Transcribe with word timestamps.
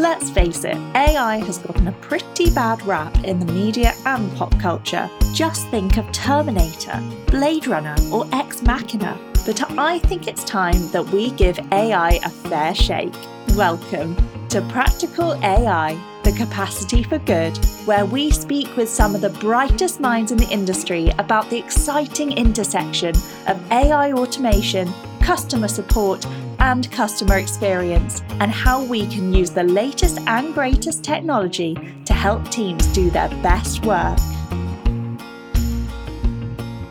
Let's 0.00 0.30
face 0.30 0.64
it, 0.64 0.78
AI 0.96 1.36
has 1.44 1.58
gotten 1.58 1.88
a 1.88 1.92
pretty 1.92 2.48
bad 2.54 2.80
rap 2.86 3.14
in 3.22 3.38
the 3.38 3.52
media 3.52 3.92
and 4.06 4.34
pop 4.34 4.58
culture. 4.58 5.10
Just 5.34 5.68
think 5.68 5.98
of 5.98 6.10
Terminator, 6.10 6.98
Blade 7.26 7.66
Runner, 7.66 7.94
or 8.10 8.26
Ex 8.32 8.62
Machina. 8.62 9.18
But 9.44 9.70
I 9.78 9.98
think 9.98 10.26
it's 10.26 10.42
time 10.42 10.88
that 10.92 11.06
we 11.08 11.32
give 11.32 11.58
AI 11.70 12.18
a 12.24 12.30
fair 12.30 12.74
shake. 12.74 13.12
Welcome 13.54 14.16
to 14.48 14.62
Practical 14.70 15.34
AI, 15.44 16.00
the 16.24 16.32
capacity 16.32 17.02
for 17.02 17.18
good, 17.18 17.54
where 17.84 18.06
we 18.06 18.30
speak 18.30 18.74
with 18.78 18.88
some 18.88 19.14
of 19.14 19.20
the 19.20 19.28
brightest 19.28 20.00
minds 20.00 20.32
in 20.32 20.38
the 20.38 20.48
industry 20.48 21.10
about 21.18 21.50
the 21.50 21.58
exciting 21.58 22.32
intersection 22.32 23.14
of 23.48 23.70
AI 23.70 24.12
automation, 24.12 24.90
customer 25.20 25.68
support, 25.68 26.26
and 26.60 26.90
customer 26.92 27.38
experience, 27.38 28.22
and 28.40 28.50
how 28.50 28.84
we 28.84 29.06
can 29.06 29.34
use 29.34 29.50
the 29.50 29.64
latest 29.64 30.18
and 30.26 30.54
greatest 30.54 31.02
technology 31.02 31.74
to 32.04 32.14
help 32.14 32.48
teams 32.50 32.86
do 32.88 33.10
their 33.10 33.28
best 33.42 33.84
work. 33.84 34.18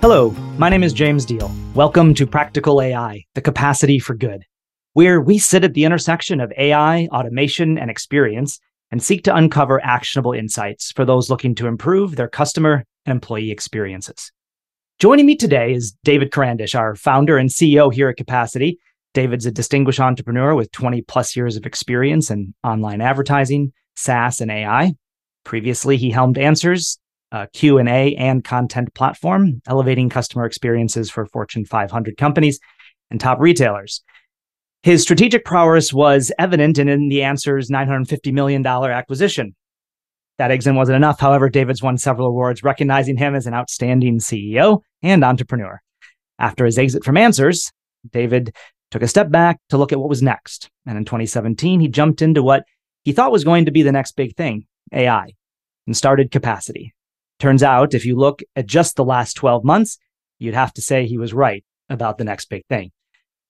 Hello, 0.02 0.32
my 0.58 0.70
name 0.70 0.84
is 0.84 0.94
James 0.94 1.26
Diel. 1.26 1.52
Welcome 1.74 2.14
to 2.16 2.28
Practical 2.28 2.82
AI, 2.82 3.24
the 3.36 3.42
capacity 3.42 4.00
for 4.00 4.14
good 4.14 4.44
where 4.94 5.22
we 5.22 5.38
sit 5.38 5.64
at 5.64 5.74
the 5.74 5.86
intersection 5.86 6.42
of 6.42 6.52
AI, 6.58 7.06
automation, 7.12 7.78
and 7.78 7.90
experience 7.90 8.60
and 8.92 9.02
seek 9.02 9.24
to 9.24 9.36
uncover 9.36 9.84
actionable 9.84 10.34
insights 10.34 10.92
for 10.92 11.06
those 11.06 11.30
looking 11.30 11.54
to 11.56 11.68
improve 11.68 12.16
their 12.16 12.28
customer 12.28 12.84
and 13.06 13.14
employee 13.14 13.52
experiences. 13.52 14.32
Joining 14.98 15.26
me 15.26 15.36
today 15.36 15.74
is 15.74 15.96
David 16.04 16.32
Karandish, 16.32 16.78
our 16.78 16.96
founder 16.96 17.38
and 17.38 17.50
CEO 17.50 17.94
here 17.94 18.10
at 18.10 18.18
Capacity. 18.18 18.80
David's 19.14 19.46
a 19.46 19.52
distinguished 19.52 20.00
entrepreneur 20.00 20.54
with 20.54 20.72
20 20.72 21.02
plus 21.04 21.36
years 21.36 21.56
of 21.58 21.66
experience 21.66 22.30
in 22.30 22.54
online 22.64 23.02
advertising, 23.02 23.74
SaaS, 23.96 24.40
and 24.42 24.52
AI. 24.52 24.94
Previously, 25.44 25.98
he 25.98 26.12
helmed 26.12 26.38
Answers, 26.38 27.00
a 27.32 27.48
Q&A 27.48 28.16
and 28.16 28.44
content 28.44 28.94
platform, 28.94 29.62
elevating 29.68 30.10
customer 30.10 30.46
experiences 30.46 31.10
for 31.10 31.26
Fortune 31.26 31.66
500 31.66 32.18
companies 32.18 32.60
and 33.10 33.20
top 33.20 33.40
retailers. 33.40 34.04
His 34.84 35.02
strategic 35.02 35.44
prowess 35.44 35.92
was 35.92 36.32
evident 36.40 36.78
in 36.78 37.10
the 37.10 37.24
Answer's 37.24 37.70
$950 37.70 38.32
million 38.32 38.66
acquisition. 38.66 39.56
That 40.38 40.52
exit 40.52 40.74
wasn't 40.74 40.96
enough. 40.96 41.20
However, 41.20 41.50
David's 41.50 41.84
won 41.84 41.98
several 41.98 42.28
awards 42.28 42.64
recognizing 42.64 43.18
him 43.18 43.36
as 43.36 43.46
an 43.46 43.54
outstanding 43.54 44.20
CEO 44.20 44.80
and 45.04 45.24
entrepreneur. 45.24 45.82
After 46.38 46.66
his 46.66 46.78
exit 46.78 47.04
from 47.04 47.18
Answers, 47.18 47.72
David 48.10 48.56
took 48.92 49.02
a 49.02 49.08
step 49.08 49.30
back 49.30 49.60
to 49.70 49.78
look 49.78 49.92
at 49.92 50.00
what 50.00 50.10
was 50.10 50.22
next. 50.22 50.70
And 50.86 50.98
in 50.98 51.06
2017, 51.06 51.80
he 51.80 51.88
jumped 51.88 52.22
into 52.22 52.44
what 52.44 52.64
he 53.04 53.12
thought 53.12 53.32
was 53.32 53.44
going 53.44 53.66
to 53.66 53.72
be 53.72 53.84
the 53.84 53.92
next 53.92 54.16
big 54.16 54.36
thing 54.36 54.66
AI 54.92 55.34
and 55.86 55.96
started 55.96 56.32
Capacity. 56.32 56.94
Turns 57.40 57.64
out, 57.64 57.94
if 57.94 58.06
you 58.06 58.18
look 58.18 58.42
at 58.56 58.66
just 58.66 58.96
the 58.96 59.06
last 59.06 59.34
12 59.36 59.64
months, 59.64 59.98
you'd 60.40 60.54
have 60.54 60.74
to 60.74 60.82
say 60.82 61.06
he 61.06 61.18
was 61.18 61.34
right 61.34 61.64
about 61.90 62.18
the 62.18 62.24
next 62.24 62.50
big 62.50 62.66
thing. 62.68 62.92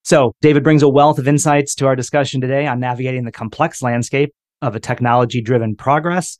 So, 0.03 0.33
David 0.41 0.63
brings 0.63 0.83
a 0.83 0.89
wealth 0.89 1.19
of 1.19 1.27
insights 1.27 1.75
to 1.75 1.87
our 1.87 1.95
discussion 1.95 2.39
today 2.39 2.67
on 2.67 2.79
navigating 2.79 3.25
the 3.25 3.31
complex 3.31 3.81
landscape 3.81 4.33
of 4.61 4.75
a 4.75 4.79
technology 4.79 5.41
driven 5.41 5.75
progress, 5.75 6.37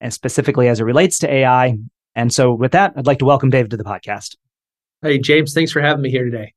and 0.00 0.12
specifically 0.12 0.68
as 0.68 0.80
it 0.80 0.84
relates 0.84 1.18
to 1.20 1.32
AI. 1.32 1.76
And 2.14 2.32
so, 2.32 2.52
with 2.52 2.72
that, 2.72 2.92
I'd 2.96 3.06
like 3.06 3.18
to 3.20 3.24
welcome 3.24 3.50
David 3.50 3.70
to 3.72 3.76
the 3.76 3.84
podcast. 3.84 4.36
Hey, 5.02 5.18
James, 5.18 5.54
thanks 5.54 5.72
for 5.72 5.80
having 5.80 6.02
me 6.02 6.10
here 6.10 6.24
today. 6.24 6.52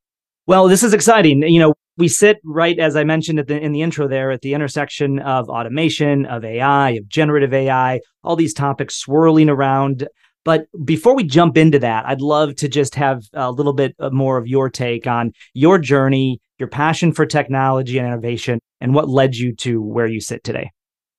Well, 0.46 0.68
this 0.68 0.82
is 0.82 0.92
exciting. 0.92 1.42
You 1.42 1.60
know, 1.60 1.74
we 1.96 2.08
sit 2.08 2.38
right 2.44 2.78
as 2.78 2.96
I 2.96 3.04
mentioned 3.04 3.38
the, 3.38 3.60
in 3.60 3.72
the 3.72 3.82
intro 3.82 4.08
there 4.08 4.30
at 4.30 4.40
the 4.40 4.54
intersection 4.54 5.18
of 5.20 5.48
automation, 5.48 6.26
of 6.26 6.44
AI, 6.44 6.90
of 6.90 7.08
generative 7.08 7.54
AI, 7.54 8.00
all 8.22 8.36
these 8.36 8.54
topics 8.54 8.96
swirling 8.96 9.48
around 9.48 10.08
but 10.44 10.66
before 10.84 11.16
we 11.16 11.24
jump 11.24 11.56
into 11.56 11.78
that, 11.78 12.06
I'd 12.06 12.20
love 12.20 12.54
to 12.56 12.68
just 12.68 12.94
have 12.94 13.24
a 13.32 13.50
little 13.50 13.72
bit 13.72 13.96
uh, 13.98 14.10
more 14.10 14.36
of 14.36 14.46
your 14.46 14.68
take 14.68 15.06
on 15.06 15.32
your 15.54 15.78
journey, 15.78 16.40
your 16.58 16.68
passion 16.68 17.12
for 17.12 17.24
technology 17.24 17.98
and 17.98 18.06
innovation, 18.06 18.60
and 18.80 18.94
what 18.94 19.08
led 19.08 19.34
you 19.34 19.54
to 19.56 19.80
where 19.80 20.06
you 20.06 20.20
sit 20.20 20.44
today. 20.44 20.70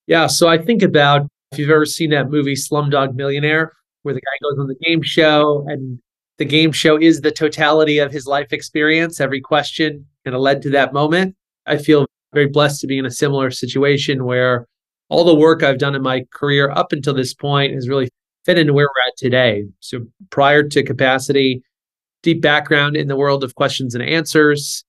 Yeah. 0.06 0.28
So 0.28 0.47
I 0.47 0.59
think 0.59 0.84
about 0.84 1.28
if 1.52 1.57
you've 1.57 1.72
ever 1.72 1.86
seen 1.86 2.12
that 2.12 2.30
movie 2.30 2.53
Slumdog 2.53 3.16
Millionaire, 3.16 3.74
where 4.03 4.13
the 4.13 4.22
guy 4.22 4.47
goes 4.47 4.59
on 4.59 4.68
the 4.68 4.75
game 4.86 5.02
show 5.02 5.66
and 5.68 6.00
the 6.38 6.46
game 6.46 6.72
show 6.72 6.96
is 6.96 7.22
the 7.22 7.31
totality 7.31 7.97
of 7.97 8.12
his 8.12 8.28
life 8.28 8.53
experience. 8.53 9.19
Every 9.19 9.42
question 9.42 10.06
kind 10.25 10.36
of 10.36 10.41
led 10.41 10.62
to 10.63 10.69
that 10.72 10.94
moment. 10.94 11.36
I 11.66 11.78
feel 11.78 12.06
very 12.34 12.47
blessed 12.47 12.81
to 12.81 12.88
be 12.88 12.97
in 12.97 13.06
a 13.06 13.12
similar 13.12 13.52
situation 13.52 14.25
where 14.25 14.68
all 15.09 15.24
the 15.24 15.36
work 15.36 15.63
I've 15.63 15.78
done 15.78 15.96
in 15.96 16.02
my 16.02 16.24
career 16.34 16.69
up 16.72 16.91
until 16.91 17.13
this 17.13 17.34
point 17.34 17.74
has 17.74 17.88
really 17.88 18.09
fit 18.46 18.58
into 18.58 18.74
where 18.74 18.88
we're 18.88 19.08
at 19.08 19.18
today. 19.18 19.66
So 19.80 20.02
prior 20.30 20.63
to 20.63 20.84
capacity, 20.84 21.63
deep 22.24 22.41
background 22.41 22.97
in 22.97 23.08
the 23.08 23.16
world 23.16 23.44
of 23.44 23.56
questions 23.56 23.96
and 23.96 24.03
answers. 24.03 24.84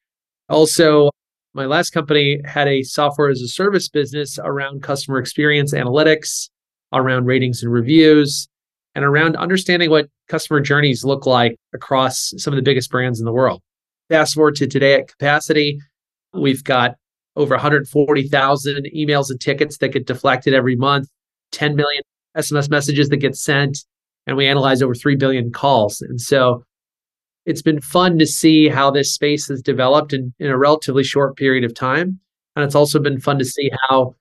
Also, 0.48 1.10
my 1.54 1.66
last 1.66 1.90
company 1.90 2.40
had 2.44 2.68
a 2.68 2.82
software 2.82 3.30
as 3.30 3.40
a 3.40 3.48
service 3.48 3.88
business 3.88 4.38
around 4.42 4.82
customer 4.82 5.18
experience 5.18 5.72
analytics, 5.72 6.48
around 6.92 7.26
ratings 7.26 7.62
and 7.62 7.72
reviews, 7.72 8.48
and 8.94 9.04
around 9.04 9.36
understanding 9.36 9.90
what 9.90 10.08
customer 10.28 10.60
journeys 10.60 11.04
look 11.04 11.26
like 11.26 11.56
across 11.74 12.32
some 12.36 12.52
of 12.52 12.56
the 12.56 12.62
biggest 12.62 12.90
brands 12.90 13.20
in 13.20 13.26
the 13.26 13.32
world. 13.32 13.60
Fast 14.08 14.34
forward 14.34 14.56
to 14.56 14.66
today 14.66 14.94
at 14.94 15.08
capacity, 15.08 15.80
we've 16.32 16.62
got 16.62 16.96
over 17.34 17.54
140,000 17.54 18.86
emails 18.96 19.30
and 19.30 19.40
tickets 19.40 19.78
that 19.78 19.88
get 19.88 20.06
deflected 20.06 20.54
every 20.54 20.76
month, 20.76 21.08
10 21.52 21.76
million 21.76 22.02
SMS 22.36 22.70
messages 22.70 23.08
that 23.08 23.16
get 23.18 23.36
sent, 23.36 23.78
and 24.26 24.36
we 24.36 24.46
analyze 24.46 24.82
over 24.82 24.94
3 24.94 25.16
billion 25.16 25.52
calls. 25.52 26.00
And 26.00 26.20
so 26.20 26.64
it's 27.46 27.62
been 27.62 27.80
fun 27.80 28.18
to 28.18 28.26
see 28.26 28.68
how 28.68 28.90
this 28.90 29.12
space 29.12 29.48
has 29.48 29.62
developed 29.62 30.12
in, 30.12 30.32
in 30.38 30.48
a 30.48 30.58
relatively 30.58 31.04
short 31.04 31.36
period 31.36 31.64
of 31.64 31.74
time. 31.74 32.18
And 32.54 32.64
it's 32.64 32.74
also 32.74 32.98
been 32.98 33.20
fun 33.20 33.38
to 33.38 33.44
see 33.44 33.70
how 33.88 34.14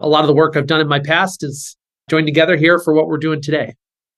a 0.00 0.08
lot 0.08 0.22
of 0.24 0.28
the 0.28 0.34
work 0.34 0.56
I've 0.56 0.66
done 0.66 0.80
in 0.80 0.88
my 0.88 1.00
past 1.00 1.42
is 1.42 1.76
joined 2.08 2.26
together 2.26 2.56
here 2.56 2.78
for 2.78 2.94
what 2.94 3.08
we're 3.08 3.18
doing 3.18 3.40
today. 3.40 3.74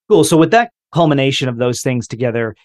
Cool. 0.09 0.23
So, 0.23 0.37
with 0.37 0.51
that 0.51 0.71
culmination 0.93 1.49
of 1.49 1.57
those 1.57 1.81
things 1.81 2.07
together, 2.07 2.55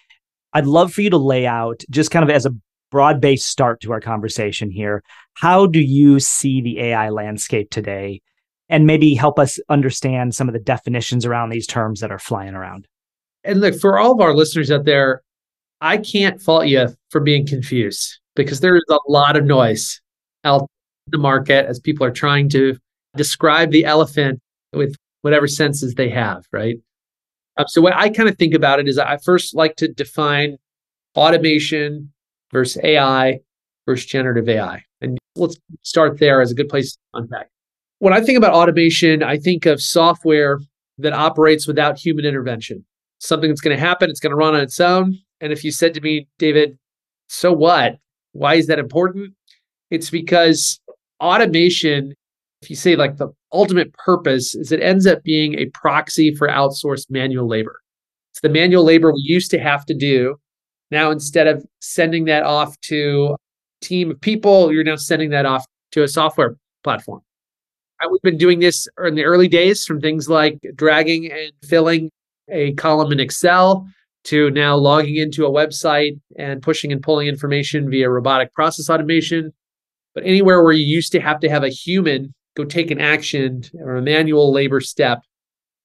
I'd 0.53 0.67
love 0.67 0.93
for 0.93 1.03
you 1.03 1.11
to 1.11 1.19
lay 1.19 1.47
out 1.47 1.83
just 1.91 2.11
kind 2.11 2.23
of 2.23 2.31
as 2.31 2.47
a 2.47 2.55
broad 2.91 3.21
based 3.21 3.47
start 3.47 3.81
to 3.83 3.93
our 3.93 4.01
conversation 4.01 4.71
here. 4.71 5.03
How 5.35 5.67
do 5.67 5.81
you 5.81 6.19
see 6.21 6.61
the 6.61 6.81
AI 6.81 7.11
landscape 7.11 7.71
today? 7.71 8.21
and 8.71 8.87
maybe 8.87 9.15
help 9.15 9.39
us 9.39 9.59
understand 9.69 10.35
some 10.35 10.49
of 10.49 10.55
the 10.55 10.61
definitions 10.61 11.27
around 11.27 11.51
these 11.51 11.67
terms 11.67 12.01
that 12.01 12.13
are 12.13 12.21
flying 12.21 12.55
around. 12.55 12.87
And 13.43 13.61
look, 13.61 13.79
for 13.79 13.99
all 13.99 14.13
of 14.13 14.21
our 14.21 14.33
listeners 14.33 14.71
out 14.71 14.85
there, 14.85 15.23
I 15.81 15.99
can't 15.99 16.41
fault 16.41 16.67
you 16.67 16.87
for 17.11 17.21
being 17.21 17.47
confused 17.47 18.21
because 18.37 18.61
there 18.61 18.77
is 18.77 18.85
a 18.89 18.99
lot 19.09 19.37
of 19.37 19.45
noise 19.45 20.01
out 20.45 20.63
in 20.63 20.69
the 21.09 21.19
market 21.19 21.67
as 21.67 21.81
people 21.81 22.07
are 22.07 22.13
trying 22.13 22.49
to 22.51 22.77
describe 23.17 23.73
the 23.73 23.85
elephant 23.85 24.39
with 24.73 24.95
whatever 25.23 25.49
senses 25.49 25.95
they 25.95 26.09
have, 26.09 26.45
right? 26.53 26.77
Um, 27.57 27.67
so, 27.69 27.81
what 27.81 27.95
I 27.95 28.09
kind 28.09 28.29
of 28.29 28.37
think 28.37 28.55
about 28.55 28.81
it 28.81 28.89
is 28.89 28.99
I 28.99 29.19
first 29.19 29.55
like 29.55 29.77
to 29.77 29.89
define 29.89 30.57
automation 31.17 32.13
versus 32.53 32.81
AI 32.83 33.41
versus 33.87 34.07
generative 34.07 34.49
AI. 34.49 34.85
And 35.01 35.19
let's 35.37 35.57
start 35.83 36.19
there 36.19 36.41
as 36.41 36.51
a 36.51 36.55
good 36.55 36.69
place 36.69 36.93
to 36.93 36.99
unpack 37.15 37.51
when 38.01 38.15
I 38.15 38.21
think 38.21 38.37
about 38.37 38.55
automation, 38.55 39.23
I 39.23 39.37
think 39.37 39.67
of 39.67 39.81
software 39.81 40.59
that 40.99 41.13
operates 41.13 41.67
without 41.67 41.99
human 41.99 42.25
intervention. 42.25 42.85
Something 43.19 43.51
that's 43.51 43.61
going 43.61 43.77
to 43.77 43.81
happen, 43.81 44.11
it's 44.11 44.21
going 44.21 44.31
to 44.31 44.37
run 44.37 44.55
on 44.55 44.61
its 44.61 44.81
own. 44.81 45.19
And 45.41 45.53
if 45.53 45.63
you 45.63 45.71
said 45.71 45.95
to 45.95 46.01
me, 46.01 46.27
David, 46.39 46.79
so 47.29 47.53
what? 47.53 47.99
Why 48.33 48.55
is 48.55 48.67
that 48.67 48.79
important? 48.79 49.35
It's 49.91 50.09
because 50.09 50.81
automation, 51.21 52.15
if 52.63 52.69
you 52.69 52.77
say 52.77 52.97
like 52.97 53.17
the 53.17 53.29
ultimate 53.53 53.93
purpose, 53.95 54.55
is 54.55 54.73
it 54.73 54.83
ends 54.83 55.07
up 55.07 55.23
being 55.23 55.59
a 55.59 55.67
proxy 55.67 56.35
for 56.35 56.49
outsourced 56.49 57.11
manual 57.11 57.49
labor. 57.49 57.81
It's 58.33 58.41
the 58.41 58.49
manual 58.49 58.85
labor 58.85 59.13
we 59.13 59.23
used 59.25 59.51
to 59.53 59.59
have 59.59 59.85
to 59.87 59.95
do. 59.95 60.37
Now, 60.91 61.11
instead 61.11 61.47
of 61.47 61.65
sending 61.81 62.25
that 62.27 62.43
off 62.43 62.79
to 62.83 63.37
a 63.37 63.85
team 63.85 64.11
of 64.11 64.21
people, 64.21 64.73
you're 64.73 64.85
now 64.85 64.97
sending 64.97 65.31
that 65.31 65.47
off 65.47 65.65
to 65.93 66.03
a 66.03 66.09
software 66.09 66.57
platform. 66.85 67.23
Uh, 68.03 68.09
we've 68.11 68.23
been 68.23 68.39
doing 68.39 68.61
this 68.61 68.89
in 69.05 69.15
the 69.15 69.25
early 69.25 69.49
days 69.49 69.85
from 69.85 70.01
things 70.01 70.29
like 70.29 70.59
dragging 70.75 71.31
and 71.31 71.53
filling 71.65 72.11
a 72.49 72.73
column 72.75 73.13
in 73.13 73.21
Excel 73.21 73.87
to 74.25 74.51
now 74.51 74.77
logging 74.77 75.17
into 75.17 75.47
a 75.47 75.51
website 75.51 76.21
and 76.39 76.63
pushing 76.63 76.93
and 76.93 77.03
pulling 77.03 77.27
information 77.27 77.91
via 77.91 78.11
robotic 78.11 78.53
process 78.53 78.91
automation. 78.91 79.53
But 80.15 80.25
anywhere 80.25 80.63
where 80.63 80.73
you 80.73 80.85
used 80.85 81.13
to 81.13 81.21
have 81.21 81.41
to 81.41 81.49
have 81.49 81.63
a 81.63 81.69
human 81.69 82.35
go 82.57 82.65
take 82.65 82.91
an 82.91 83.01
action 83.01 83.63
or 83.79 83.97
a 83.97 84.03
manual 84.03 84.53
labor 84.53 84.81
step, 84.81 85.23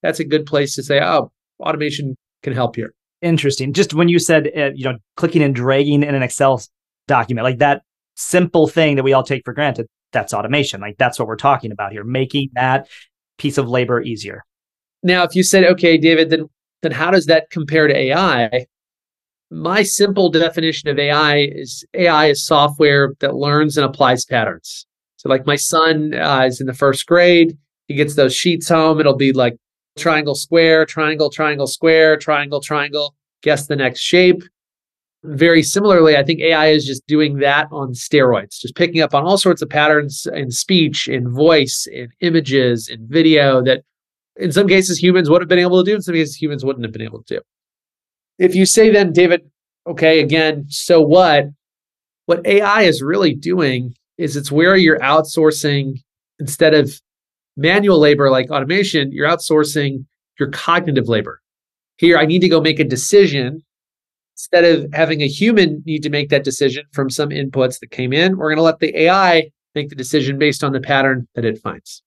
that's 0.01 0.19
a 0.19 0.25
good 0.25 0.45
place 0.45 0.75
to 0.75 0.83
say, 0.83 1.01
oh, 1.01 1.31
automation 1.59 2.17
can 2.43 2.53
help 2.53 2.75
here. 2.75 2.93
Interesting. 3.21 3.73
Just 3.73 3.93
when 3.93 4.09
you 4.09 4.19
said, 4.19 4.51
uh, 4.55 4.71
you 4.75 4.85
know, 4.85 4.97
clicking 5.17 5.41
and 5.41 5.55
dragging 5.55 6.03
in 6.03 6.15
an 6.15 6.23
Excel 6.23 6.61
document, 7.07 7.43
like 7.43 7.59
that 7.59 7.81
simple 8.15 8.67
thing 8.67 8.95
that 8.95 9.03
we 9.03 9.13
all 9.13 9.23
take 9.23 9.43
for 9.45 9.53
granted, 9.53 9.87
that's 10.11 10.33
automation. 10.33 10.81
Like 10.81 10.97
that's 10.97 11.17
what 11.17 11.27
we're 11.27 11.35
talking 11.35 11.71
about 11.71 11.91
here, 11.91 12.03
making 12.03 12.49
that 12.53 12.87
piece 13.37 13.57
of 13.57 13.67
labor 13.67 14.01
easier. 14.01 14.43
Now, 15.03 15.23
if 15.23 15.35
you 15.35 15.43
said, 15.43 15.65
okay, 15.65 15.97
David, 15.97 16.29
then 16.29 16.49
then 16.81 16.91
how 16.91 17.09
does 17.09 17.25
that 17.25 17.49
compare 17.49 17.87
to 17.87 17.95
AI? 17.95 18.67
My 19.49 19.81
simple 19.83 20.29
definition 20.29 20.89
of 20.89 20.99
AI 20.99 21.37
is 21.37 21.83
AI 21.93 22.27
is 22.27 22.45
software 22.45 23.13
that 23.19 23.35
learns 23.35 23.77
and 23.77 23.85
applies 23.85 24.25
patterns. 24.25 24.85
So, 25.25 25.29
like 25.29 25.47
my 25.47 25.55
son 25.55 26.13
uh, 26.13 26.43
is 26.45 26.61
in 26.61 26.67
the 26.67 26.73
first 26.73 27.07
grade, 27.07 27.57
he 27.87 27.95
gets 27.95 28.13
those 28.13 28.35
sheets 28.35 28.69
home. 28.69 28.99
It'll 28.99 29.15
be 29.15 29.33
like 29.33 29.57
triangle, 29.97 30.35
square, 30.35 30.85
triangle, 30.85 31.31
triangle, 31.31 31.65
square, 31.65 32.15
triangle, 32.15 32.61
triangle. 32.61 33.15
Guess 33.41 33.65
the 33.65 33.75
next 33.75 34.01
shape. 34.01 34.43
Very 35.23 35.63
similarly, 35.63 36.15
I 36.15 36.23
think 36.23 36.41
AI 36.41 36.67
is 36.67 36.85
just 36.85 37.07
doing 37.07 37.39
that 37.39 37.67
on 37.71 37.93
steroids, 37.93 38.59
just 38.59 38.75
picking 38.75 39.01
up 39.01 39.15
on 39.15 39.23
all 39.23 39.39
sorts 39.39 39.63
of 39.63 39.69
patterns 39.69 40.27
in 40.31 40.51
speech, 40.51 41.07
in 41.07 41.27
voice, 41.33 41.87
in 41.91 42.09
images, 42.19 42.87
in 42.87 43.07
video 43.07 43.63
that 43.63 43.81
in 44.35 44.51
some 44.51 44.67
cases 44.67 45.01
humans 45.01 45.27
would 45.27 45.41
have 45.41 45.49
been 45.49 45.57
able 45.57 45.83
to 45.83 45.89
do, 45.89 45.95
in 45.95 46.03
some 46.03 46.13
cases 46.13 46.39
humans 46.39 46.63
wouldn't 46.63 46.85
have 46.85 46.93
been 46.93 47.01
able 47.01 47.23
to 47.23 47.37
do. 47.37 47.41
If 48.37 48.53
you 48.53 48.67
say 48.67 48.91
then, 48.91 49.11
David, 49.11 49.49
okay, 49.87 50.19
again, 50.19 50.65
so 50.69 51.01
what? 51.01 51.45
What 52.27 52.45
AI 52.45 52.83
is 52.83 53.01
really 53.01 53.33
doing 53.33 53.95
is 54.17 54.35
it's 54.35 54.51
where 54.51 54.75
you're 54.75 54.99
outsourcing 54.99 56.01
instead 56.39 56.73
of 56.73 56.99
manual 57.57 57.99
labor 57.99 58.29
like 58.29 58.49
automation, 58.49 59.11
you're 59.11 59.27
outsourcing 59.27 60.05
your 60.39 60.49
cognitive 60.49 61.07
labor. 61.07 61.41
Here, 61.97 62.17
I 62.17 62.25
need 62.25 62.39
to 62.39 62.49
go 62.49 62.61
make 62.61 62.79
a 62.79 62.83
decision. 62.83 63.63
Instead 64.33 64.65
of 64.65 64.93
having 64.93 65.21
a 65.21 65.27
human 65.27 65.81
need 65.85 66.03
to 66.03 66.09
make 66.09 66.27
that 66.29 66.43
decision 66.43 66.83
from 66.91 67.09
some 67.09 67.29
inputs 67.29 67.79
that 67.79 67.91
came 67.91 68.11
in, 68.11 68.35
we're 68.35 68.49
going 68.49 68.57
to 68.57 68.63
let 68.63 68.79
the 68.79 68.97
AI 69.03 69.49
make 69.75 69.87
the 69.89 69.95
decision 69.95 70.37
based 70.37 70.61
on 70.61 70.73
the 70.73 70.81
pattern 70.81 71.25
that 71.35 71.45
it 71.45 71.61
finds. 71.61 72.03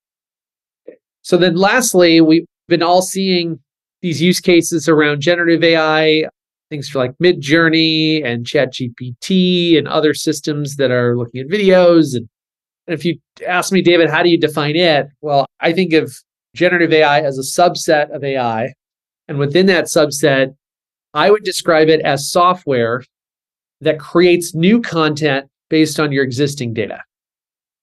So 1.23 1.39
then 1.39 1.57
lastly, 1.57 2.21
we've 2.21 2.45
been 2.69 2.83
all 2.83 3.01
seeing 3.01 3.59
these 4.03 4.21
use 4.21 4.41
cases 4.41 4.89
around 4.89 5.21
generative 5.21 5.65
AI, 5.65 6.29
things 6.71 6.89
for 6.89 6.99
like 6.99 7.17
Midjourney 7.19 8.25
and 8.25 8.45
ChatGPT 8.45 9.79
and 9.79 9.89
other 9.89 10.15
systems 10.15 10.77
that 10.77 10.91
are 10.91 11.17
looking 11.17 11.41
at 11.41 11.49
videos. 11.49 12.15
And, 12.15 12.29
and 12.87 12.95
if 12.95 13.05
you 13.05 13.19
ask 13.47 13.73
me, 13.73 13.83
David, 13.83 14.11
how 14.11 14.23
do 14.23 14.29
you 14.29 14.39
define 14.39 14.77
it? 14.77 15.07
Well, 15.21 15.47
I 15.61 15.73
think 15.73 15.93
of 15.93 16.13
generative 16.55 16.93
AI 16.93 17.21
as 17.21 17.39
a 17.39 17.61
subset 17.61 18.15
of 18.15 18.25
AI. 18.25 18.73
And 19.29 19.39
within 19.39 19.67
that 19.67 19.85
subset, 19.85 20.55
I 21.15 21.31
would 21.31 21.45
describe 21.45 21.89
it 21.89 22.01
as 22.01 22.31
software 22.31 23.05
that 23.81 23.99
creates 23.99 24.55
new 24.55 24.81
content 24.81 25.47
based 25.69 26.01
on 26.01 26.13
your 26.13 26.25
existing 26.25 26.75
data. 26.75 27.03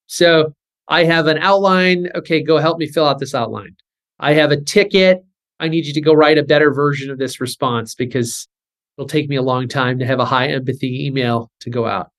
So 0.07 0.53
I 0.87 1.03
have 1.05 1.27
an 1.27 1.37
outline. 1.39 2.09
Okay, 2.15 2.41
go 2.43 2.57
help 2.57 2.77
me 2.77 2.87
fill 2.87 3.07
out 3.07 3.19
this 3.19 3.33
outline. 3.33 3.75
I 4.19 4.33
have 4.33 4.51
a 4.51 4.61
ticket. 4.61 5.23
I 5.59 5.67
need 5.67 5.85
you 5.85 5.93
to 5.93 6.01
go 6.01 6.13
write 6.13 6.37
a 6.37 6.43
better 6.43 6.73
version 6.73 7.09
of 7.09 7.17
this 7.17 7.39
response 7.39 7.95
because 7.95 8.47
it'll 8.97 9.07
take 9.07 9.29
me 9.29 9.35
a 9.35 9.41
long 9.41 9.67
time 9.67 9.99
to 9.99 10.05
have 10.05 10.19
a 10.19 10.25
high 10.25 10.47
empathy 10.47 11.05
email 11.05 11.51
to 11.61 11.69
go 11.69 11.85
out. 11.85 12.09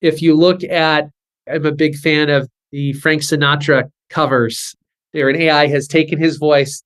If 0.00 0.22
you 0.22 0.34
look 0.34 0.62
at, 0.64 1.08
I'm 1.50 1.66
a 1.66 1.72
big 1.72 1.96
fan 1.96 2.30
of 2.30 2.48
the 2.72 2.92
Frank 2.94 3.22
Sinatra 3.22 3.90
covers. 4.10 4.74
There, 5.12 5.28
an 5.28 5.36
AI 5.36 5.66
has 5.68 5.86
taken 5.86 6.18
his 6.18 6.36
voice. 6.36 6.82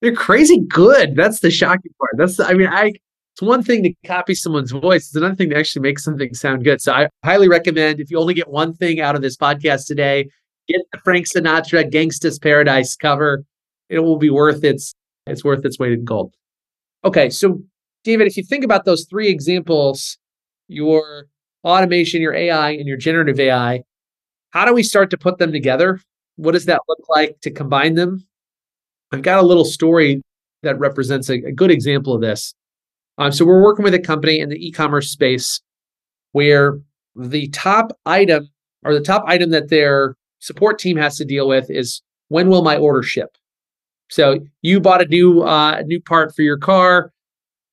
They're 0.00 0.14
crazy 0.14 0.60
good. 0.68 1.14
That's 1.14 1.40
the 1.40 1.50
shocking 1.50 1.92
part. 1.98 2.12
That's, 2.16 2.40
I 2.40 2.54
mean, 2.54 2.66
I, 2.66 2.92
it's 3.34 3.42
one 3.42 3.62
thing 3.62 3.82
to 3.84 3.94
copy 4.04 4.34
someone's 4.34 4.72
voice. 4.72 5.06
It's 5.06 5.14
another 5.14 5.36
thing 5.36 5.50
to 5.50 5.56
actually 5.56 5.82
make 5.82 5.98
something 5.98 6.34
sound 6.34 6.64
good. 6.64 6.80
So 6.80 6.92
I 6.92 7.08
highly 7.24 7.48
recommend 7.48 8.00
if 8.00 8.10
you 8.10 8.18
only 8.18 8.34
get 8.34 8.48
one 8.48 8.74
thing 8.74 9.00
out 9.00 9.14
of 9.14 9.22
this 9.22 9.36
podcast 9.36 9.86
today, 9.86 10.28
get 10.68 10.80
the 10.92 10.98
Frank 10.98 11.26
Sinatra 11.26 11.90
Gangsta's 11.90 12.38
Paradise 12.38 12.96
cover. 12.96 13.44
It 13.88 14.00
will 14.00 14.18
be 14.18 14.30
worth 14.30 14.64
its 14.64 14.94
it's 15.26 15.44
worth 15.44 15.64
its 15.64 15.78
weight 15.78 15.92
in 15.92 16.04
gold. 16.04 16.34
Okay, 17.04 17.30
so 17.30 17.62
David, 18.04 18.26
if 18.26 18.36
you 18.36 18.42
think 18.42 18.64
about 18.64 18.84
those 18.84 19.06
three 19.08 19.28
examples, 19.28 20.18
your 20.68 21.26
automation, 21.64 22.20
your 22.20 22.34
AI, 22.34 22.70
and 22.70 22.86
your 22.86 22.96
generative 22.96 23.38
AI, 23.38 23.82
how 24.50 24.64
do 24.64 24.74
we 24.74 24.82
start 24.82 25.10
to 25.10 25.18
put 25.18 25.38
them 25.38 25.52
together? 25.52 26.00
What 26.36 26.52
does 26.52 26.66
that 26.66 26.80
look 26.88 27.08
like 27.08 27.40
to 27.42 27.50
combine 27.50 27.94
them? 27.94 28.26
I've 29.12 29.22
got 29.22 29.38
a 29.38 29.46
little 29.46 29.64
story 29.64 30.22
that 30.62 30.78
represents 30.78 31.28
a, 31.28 31.34
a 31.34 31.52
good 31.52 31.70
example 31.70 32.14
of 32.14 32.20
this. 32.20 32.54
Um, 33.18 33.30
so 33.30 33.44
we're 33.44 33.62
working 33.62 33.84
with 33.84 33.94
a 33.94 34.00
company 34.00 34.40
in 34.40 34.48
the 34.48 34.66
e-commerce 34.66 35.10
space 35.10 35.60
where 36.32 36.80
the 37.14 37.48
top 37.48 37.92
item 38.06 38.48
or 38.84 38.94
the 38.94 39.00
top 39.00 39.24
item 39.26 39.50
that 39.50 39.68
their 39.68 40.16
support 40.38 40.78
team 40.78 40.96
has 40.96 41.16
to 41.16 41.24
deal 41.24 41.46
with 41.46 41.70
is 41.70 42.02
when 42.28 42.48
will 42.48 42.62
my 42.62 42.76
order 42.76 43.02
ship? 43.02 43.36
So 44.08 44.40
you 44.62 44.80
bought 44.80 45.02
a 45.02 45.06
new 45.06 45.42
uh, 45.42 45.82
new 45.86 46.00
part 46.00 46.34
for 46.34 46.42
your 46.42 46.58
car. 46.58 47.12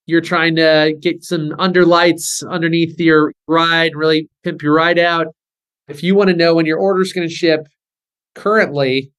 You're 0.09 0.21
trying 0.21 0.55
to 0.55 0.95
get 0.99 1.23
some 1.23 1.53
underlights 1.59 2.41
underneath 2.41 2.99
your 2.99 3.31
ride, 3.47 3.91
and 3.91 3.99
really 3.99 4.27
pimp 4.43 4.63
your 4.63 4.73
ride 4.73 4.97
out. 4.97 5.27
If 5.87 6.01
you 6.01 6.15
want 6.15 6.31
to 6.31 6.35
know 6.35 6.55
when 6.55 6.65
your 6.65 6.79
order 6.79 7.01
is 7.01 7.13
going 7.13 7.27
to 7.27 7.33
ship, 7.33 7.67
currently, 8.33 9.11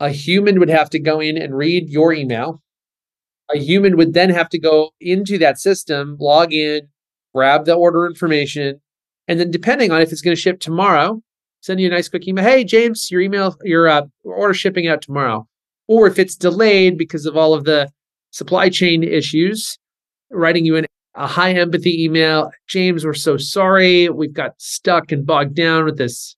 a 0.00 0.08
human 0.08 0.58
would 0.58 0.70
have 0.70 0.88
to 0.90 0.98
go 0.98 1.20
in 1.20 1.36
and 1.36 1.54
read 1.54 1.90
your 1.90 2.14
email. 2.14 2.62
A 3.54 3.58
human 3.58 3.98
would 3.98 4.14
then 4.14 4.30
have 4.30 4.48
to 4.48 4.58
go 4.58 4.92
into 4.98 5.36
that 5.36 5.60
system, 5.60 6.16
log 6.18 6.54
in, 6.54 6.88
grab 7.34 7.66
the 7.66 7.74
order 7.74 8.06
information, 8.06 8.80
and 9.28 9.38
then 9.38 9.50
depending 9.50 9.90
on 9.90 10.00
if 10.00 10.10
it's 10.10 10.22
going 10.22 10.34
to 10.34 10.40
ship 10.40 10.58
tomorrow, 10.58 11.20
send 11.60 11.80
you 11.80 11.88
a 11.88 11.90
nice 11.90 12.08
quick 12.08 12.26
email. 12.26 12.44
Hey, 12.44 12.64
James, 12.64 13.10
your 13.10 13.20
email, 13.20 13.56
your 13.62 13.88
uh, 13.88 14.06
order 14.24 14.54
shipping 14.54 14.88
out 14.88 15.02
tomorrow. 15.02 15.46
Or 15.86 16.06
if 16.06 16.18
it's 16.18 16.34
delayed 16.34 16.96
because 16.96 17.26
of 17.26 17.36
all 17.36 17.52
of 17.52 17.64
the 17.64 17.90
supply 18.30 18.70
chain 18.70 19.02
issues, 19.02 19.76
writing 20.30 20.64
you 20.64 20.76
an, 20.76 20.86
a 21.14 21.26
high 21.26 21.52
empathy 21.52 22.02
email. 22.02 22.50
James, 22.68 23.04
we're 23.04 23.14
so 23.14 23.36
sorry. 23.36 24.08
We've 24.08 24.32
got 24.32 24.52
stuck 24.58 25.12
and 25.12 25.26
bogged 25.26 25.54
down 25.54 25.84
with 25.84 25.98
this 25.98 26.36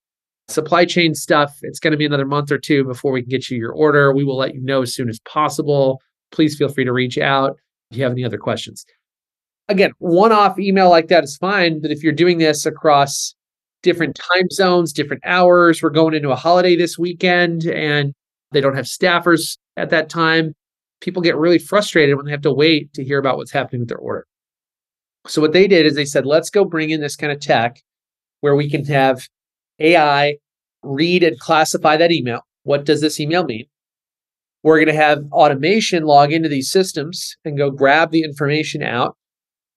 supply 0.48 0.84
chain 0.84 1.14
stuff. 1.14 1.56
It's 1.62 1.78
going 1.78 1.92
to 1.92 1.96
be 1.96 2.06
another 2.06 2.26
month 2.26 2.50
or 2.50 2.58
two 2.58 2.84
before 2.84 3.12
we 3.12 3.22
can 3.22 3.30
get 3.30 3.50
you 3.50 3.58
your 3.58 3.72
order. 3.72 4.12
We 4.12 4.24
will 4.24 4.36
let 4.36 4.54
you 4.54 4.60
know 4.60 4.82
as 4.82 4.94
soon 4.94 5.08
as 5.08 5.20
possible. 5.20 6.00
Please 6.30 6.56
feel 6.56 6.68
free 6.68 6.84
to 6.84 6.92
reach 6.92 7.18
out 7.18 7.58
if 7.90 7.96
you 7.96 8.02
have 8.02 8.12
any 8.12 8.24
other 8.24 8.38
questions. 8.38 8.84
Again, 9.68 9.92
one 9.98 10.32
off 10.32 10.58
email 10.58 10.90
like 10.90 11.08
that 11.08 11.24
is 11.24 11.36
fine. 11.36 11.80
But 11.80 11.90
if 11.90 12.02
you're 12.02 12.12
doing 12.12 12.38
this 12.38 12.66
across 12.66 13.34
different 13.82 14.18
time 14.32 14.48
zones, 14.50 14.92
different 14.92 15.22
hours. 15.26 15.82
We're 15.82 15.90
going 15.90 16.14
into 16.14 16.30
a 16.30 16.36
holiday 16.36 16.76
this 16.76 16.98
weekend 16.98 17.66
and 17.66 18.14
they 18.52 18.60
don't 18.60 18.76
have 18.76 18.86
staffers 18.86 19.58
at 19.76 19.90
that 19.90 20.08
time. 20.08 20.54
People 21.02 21.20
get 21.20 21.36
really 21.36 21.58
frustrated 21.58 22.16
when 22.16 22.24
they 22.24 22.32
have 22.32 22.42
to 22.42 22.52
wait 22.52 22.94
to 22.94 23.04
hear 23.04 23.18
about 23.18 23.36
what's 23.36 23.52
happening 23.52 23.80
with 23.80 23.88
their 23.88 23.98
order. 23.98 24.26
So, 25.26 25.42
what 25.42 25.52
they 25.52 25.68
did 25.68 25.84
is 25.84 25.94
they 25.94 26.04
said, 26.04 26.24
let's 26.24 26.48
go 26.48 26.64
bring 26.64 26.90
in 26.90 27.00
this 27.00 27.16
kind 27.16 27.32
of 27.32 27.40
tech 27.40 27.82
where 28.40 28.56
we 28.56 28.70
can 28.70 28.84
have 28.86 29.28
AI 29.78 30.36
read 30.82 31.22
and 31.22 31.38
classify 31.38 31.96
that 31.96 32.12
email. 32.12 32.40
What 32.62 32.84
does 32.84 33.00
this 33.00 33.20
email 33.20 33.44
mean? 33.44 33.66
We're 34.62 34.78
going 34.78 34.96
to 34.96 35.02
have 35.02 35.24
automation 35.32 36.04
log 36.04 36.32
into 36.32 36.48
these 36.48 36.70
systems 36.70 37.36
and 37.44 37.58
go 37.58 37.70
grab 37.70 38.12
the 38.12 38.22
information 38.22 38.82
out. 38.82 39.16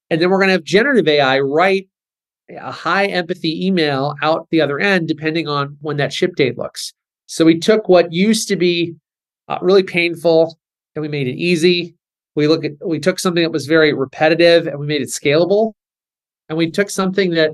And 0.10 0.22
then 0.22 0.29
we're 0.29 0.38
going 0.38 0.50
to 0.50 0.53
have 0.53 0.63
generative 0.63 1.08
AI 1.08 1.39
write 1.39 1.89
a 2.50 2.72
high 2.72 3.08
empathy 3.08 3.65
email 3.65 4.13
out 4.22 4.48
the 4.51 4.62
other 4.62 4.79
end, 4.79 5.08
depending 5.08 5.48
on 5.48 5.77
when 5.82 5.98
that 5.98 6.13
ship 6.13 6.36
date 6.36 6.58
looks. 6.58 6.94
So 7.25 7.46
we 7.46 7.60
took 7.60 7.89
what 7.89 8.13
used 8.13 8.48
to 8.50 8.55
be 8.55 8.94
uh, 9.48 9.58
really 9.62 9.84
painful 9.84 10.58
and 10.96 11.02
we 11.02 11.08
made 11.08 11.28
it 11.28 11.36
easy. 11.36 11.96
We 12.36 12.48
look 12.48 12.66
at 12.66 12.72
we 12.86 13.00
took 13.00 13.20
something 13.20 13.44
that 13.44 13.52
was 13.52 13.66
very 13.66 13.94
repetitive 13.94 14.68
and 14.68 14.80
we 14.80 14.88
made 14.88 15.02
it 15.02 15.10
scalable. 15.10 15.74
And 16.50 16.58
we 16.58 16.70
took 16.70 16.90
something 16.90 17.32
that 17.32 17.52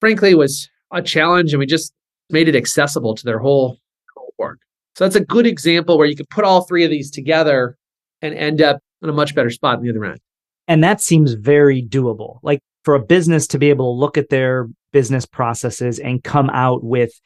frankly 0.00 0.34
was 0.34 0.68
a 0.92 1.02
challenge 1.02 1.52
and 1.52 1.58
we 1.58 1.66
just 1.66 1.92
made 2.30 2.48
it 2.48 2.56
accessible 2.56 3.14
to 3.14 3.24
their 3.24 3.38
whole 3.38 3.78
cohort. 4.16 4.58
So 4.96 5.04
that's 5.04 5.16
a 5.16 5.24
good 5.24 5.46
example 5.46 5.98
where 5.98 6.06
you 6.06 6.16
could 6.16 6.30
put 6.30 6.44
all 6.44 6.62
three 6.62 6.84
of 6.84 6.90
these 6.90 7.10
together 7.10 7.76
and 8.22 8.34
end 8.34 8.62
up 8.62 8.80
in 9.02 9.08
a 9.08 9.12
much 9.12 9.34
better 9.34 9.50
spot 9.50 9.78
in 9.78 9.84
the 9.84 9.90
other 9.90 10.04
end. 10.04 10.20
And 10.68 10.82
that 10.84 11.00
seems 11.00 11.32
very 11.34 11.82
doable. 11.82 12.38
Like 12.42 12.60
for 12.84 12.94
a 12.94 13.04
business 13.04 13.46
to 13.48 13.58
be 13.58 13.70
able 13.70 13.94
to 13.94 13.98
look 13.98 14.16
at 14.16 14.28
their 14.28 14.68
business 14.92 15.26
processes 15.26 15.98
and 15.98 16.22
come 16.22 16.48
out 16.50 16.84
with 16.84 17.20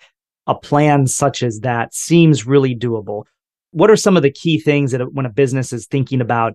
a 0.47 0.55
plan 0.55 1.07
such 1.07 1.43
as 1.43 1.61
that 1.61 1.95
seems 1.95 2.47
really 2.47 2.75
doable. 2.75 3.25
What 3.79 3.93
are 3.93 3.97
some 3.97 4.17
of 4.17 4.25
the 4.25 4.33
key 4.33 4.59
things 4.59 4.91
that 4.91 5.13
when 5.13 5.25
a 5.25 5.31
business 5.31 5.73
is 5.73 5.87
thinking 5.87 6.21
about, 6.21 6.55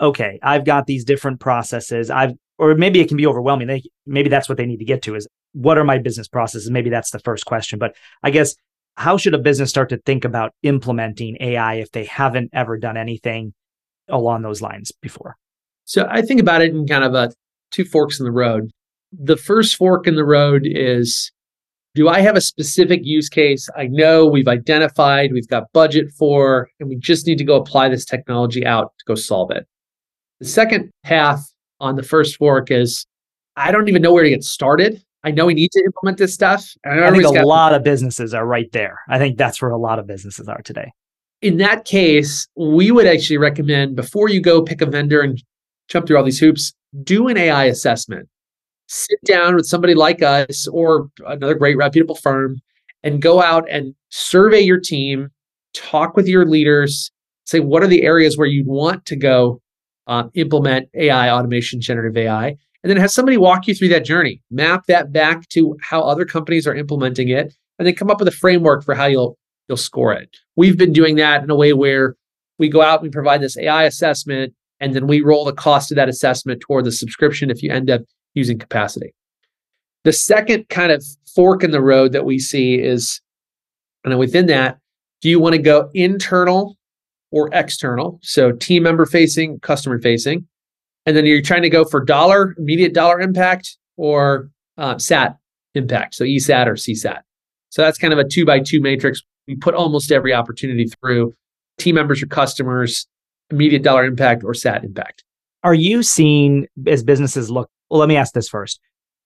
okay, 0.00 0.38
I've 0.40 0.64
got 0.64 0.86
these 0.86 1.04
different 1.04 1.40
processes, 1.40 2.10
I've, 2.10 2.34
or 2.58 2.76
maybe 2.76 3.00
it 3.00 3.08
can 3.08 3.16
be 3.16 3.26
overwhelming. 3.26 3.66
They, 3.66 3.82
maybe 4.06 4.28
that's 4.28 4.48
what 4.48 4.56
they 4.56 4.64
need 4.64 4.76
to 4.76 4.84
get 4.84 5.02
to 5.02 5.16
is 5.16 5.26
what 5.52 5.78
are 5.78 5.84
my 5.84 5.98
business 5.98 6.28
processes? 6.28 6.70
Maybe 6.70 6.90
that's 6.90 7.10
the 7.10 7.18
first 7.18 7.44
question. 7.44 7.80
But 7.80 7.96
I 8.22 8.30
guess 8.30 8.54
how 8.96 9.16
should 9.16 9.34
a 9.34 9.38
business 9.38 9.70
start 9.70 9.88
to 9.88 9.98
think 10.06 10.24
about 10.24 10.52
implementing 10.62 11.36
AI 11.40 11.74
if 11.74 11.90
they 11.90 12.04
haven't 12.04 12.50
ever 12.52 12.78
done 12.78 12.96
anything 12.96 13.52
along 14.08 14.42
those 14.42 14.62
lines 14.62 14.92
before? 15.02 15.34
So 15.86 16.06
I 16.08 16.22
think 16.22 16.40
about 16.40 16.62
it 16.62 16.70
in 16.70 16.86
kind 16.86 17.02
of 17.02 17.14
a 17.14 17.32
two 17.72 17.84
forks 17.84 18.20
in 18.20 18.24
the 18.26 18.30
road. 18.30 18.70
The 19.12 19.36
first 19.36 19.74
fork 19.74 20.06
in 20.06 20.14
the 20.14 20.24
road 20.24 20.62
is 20.64 21.32
Do 21.94 22.08
I 22.08 22.20
have 22.20 22.36
a 22.36 22.40
specific 22.40 23.00
use 23.04 23.28
case 23.28 23.68
I 23.76 23.86
know 23.86 24.26
we've 24.26 24.48
identified, 24.48 25.32
we've 25.32 25.48
got 25.48 25.72
budget 25.72 26.10
for, 26.18 26.68
and 26.80 26.88
we 26.88 26.96
just 26.96 27.24
need 27.26 27.38
to 27.38 27.44
go 27.44 27.54
apply 27.54 27.88
this 27.88 28.04
technology 28.04 28.66
out 28.66 28.92
to 28.98 29.04
go 29.06 29.14
solve 29.14 29.52
it? 29.52 29.64
The 30.40 30.46
second 30.46 30.90
path 31.04 31.52
on 31.78 31.94
the 31.94 32.02
first 32.02 32.36
fork 32.36 32.72
is 32.72 33.06
I 33.56 33.70
don't 33.70 33.88
even 33.88 34.02
know 34.02 34.12
where 34.12 34.24
to 34.24 34.30
get 34.30 34.42
started. 34.42 35.00
I 35.22 35.30
know 35.30 35.46
we 35.46 35.54
need 35.54 35.70
to 35.70 35.84
implement 35.84 36.18
this 36.18 36.34
stuff. 36.34 36.68
I, 36.84 37.04
I 37.04 37.10
think 37.12 37.24
a 37.24 37.32
got- 37.32 37.46
lot 37.46 37.72
of 37.72 37.84
businesses 37.84 38.34
are 38.34 38.44
right 38.44 38.70
there. 38.72 38.98
I 39.08 39.18
think 39.18 39.38
that's 39.38 39.62
where 39.62 39.70
a 39.70 39.78
lot 39.78 40.00
of 40.00 40.06
businesses 40.06 40.48
are 40.48 40.62
today. 40.62 40.92
In 41.42 41.58
that 41.58 41.84
case, 41.84 42.48
we 42.56 42.90
would 42.90 43.06
actually 43.06 43.38
recommend 43.38 43.94
before 43.94 44.28
you 44.28 44.40
go 44.40 44.62
pick 44.62 44.80
a 44.80 44.86
vendor 44.86 45.20
and 45.20 45.40
jump 45.88 46.06
through 46.06 46.16
all 46.16 46.24
these 46.24 46.40
hoops, 46.40 46.72
do 47.04 47.28
an 47.28 47.36
AI 47.36 47.64
assessment. 47.66 48.28
Sit 48.86 49.18
down 49.24 49.56
with 49.56 49.66
somebody 49.66 49.94
like 49.94 50.22
us 50.22 50.66
or 50.68 51.08
another 51.26 51.54
great 51.54 51.76
reputable 51.76 52.16
firm 52.16 52.60
and 53.02 53.22
go 53.22 53.42
out 53.42 53.68
and 53.70 53.94
survey 54.10 54.60
your 54.60 54.80
team, 54.80 55.30
talk 55.74 56.16
with 56.16 56.26
your 56.26 56.46
leaders, 56.46 57.10
say 57.44 57.60
what 57.60 57.82
are 57.82 57.88
the 57.88 58.02
areas 58.02 58.36
where 58.36 58.46
you'd 58.46 58.66
want 58.66 59.04
to 59.06 59.16
go 59.16 59.60
uh, 60.06 60.24
implement 60.34 60.88
AI, 60.94 61.30
automation, 61.30 61.80
generative 61.80 62.16
AI, 62.16 62.48
and 62.48 62.90
then 62.90 62.96
have 62.96 63.10
somebody 63.10 63.36
walk 63.36 63.66
you 63.66 63.74
through 63.74 63.88
that 63.88 64.04
journey, 64.04 64.42
map 64.50 64.84
that 64.86 65.12
back 65.12 65.48
to 65.48 65.76
how 65.80 66.02
other 66.02 66.24
companies 66.24 66.66
are 66.66 66.74
implementing 66.74 67.28
it, 67.28 67.54
and 67.78 67.86
then 67.86 67.94
come 67.94 68.10
up 68.10 68.18
with 68.18 68.28
a 68.28 68.32
framework 68.32 68.84
for 68.84 68.94
how 68.94 69.06
you'll 69.06 69.38
you'll 69.68 69.76
score 69.78 70.12
it. 70.12 70.28
We've 70.56 70.76
been 70.76 70.92
doing 70.92 71.16
that 71.16 71.42
in 71.42 71.50
a 71.50 71.56
way 71.56 71.72
where 71.72 72.16
we 72.58 72.68
go 72.68 72.82
out, 72.82 73.02
we 73.02 73.08
provide 73.08 73.40
this 73.40 73.56
AI 73.56 73.84
assessment, 73.84 74.52
and 74.78 74.94
then 74.94 75.06
we 75.06 75.22
roll 75.22 75.46
the 75.46 75.54
cost 75.54 75.90
of 75.90 75.96
that 75.96 76.08
assessment 76.08 76.60
toward 76.60 76.84
the 76.84 76.92
subscription 76.92 77.50
if 77.50 77.62
you 77.62 77.72
end 77.72 77.88
up 77.88 78.02
using 78.34 78.58
capacity. 78.58 79.14
The 80.04 80.12
second 80.12 80.68
kind 80.68 80.92
of 80.92 81.04
fork 81.34 81.64
in 81.64 81.70
the 81.70 81.80
road 81.80 82.12
that 82.12 82.24
we 82.24 82.38
see 82.38 82.74
is, 82.74 83.20
and 84.04 84.12
then 84.12 84.18
within 84.18 84.46
that, 84.46 84.78
do 85.22 85.30
you 85.30 85.40
want 85.40 85.54
to 85.54 85.62
go 85.62 85.90
internal 85.94 86.76
or 87.30 87.48
external? 87.52 88.18
So 88.22 88.52
team 88.52 88.82
member 88.82 89.06
facing, 89.06 89.60
customer 89.60 89.98
facing. 89.98 90.46
And 91.06 91.16
then 91.16 91.24
you're 91.26 91.42
trying 91.42 91.62
to 91.62 91.70
go 91.70 91.84
for 91.84 92.04
dollar, 92.04 92.54
immediate 92.58 92.92
dollar 92.92 93.20
impact 93.20 93.76
or 93.96 94.50
uh, 94.76 94.98
SAT 94.98 95.36
impact. 95.74 96.14
So 96.14 96.24
ESAT 96.24 96.66
or 96.66 96.74
CSAT. 96.74 97.20
So 97.70 97.82
that's 97.82 97.98
kind 97.98 98.12
of 98.12 98.18
a 98.18 98.24
two 98.24 98.44
by 98.44 98.60
two 98.60 98.80
matrix. 98.80 99.22
We 99.46 99.56
put 99.56 99.74
almost 99.74 100.12
every 100.12 100.32
opportunity 100.32 100.86
through 100.86 101.34
team 101.78 101.96
members 101.96 102.22
or 102.22 102.26
customers, 102.26 103.06
immediate 103.50 103.82
dollar 103.82 104.04
impact 104.04 104.44
or 104.44 104.54
SAT 104.54 104.84
impact. 104.84 105.24
Are 105.62 105.74
you 105.74 106.02
seeing 106.02 106.66
as 106.86 107.02
businesses 107.02 107.50
look? 107.50 107.70
Well, 107.90 108.00
let 108.00 108.08
me 108.08 108.16
ask 108.16 108.32
this 108.32 108.48
first 108.48 108.80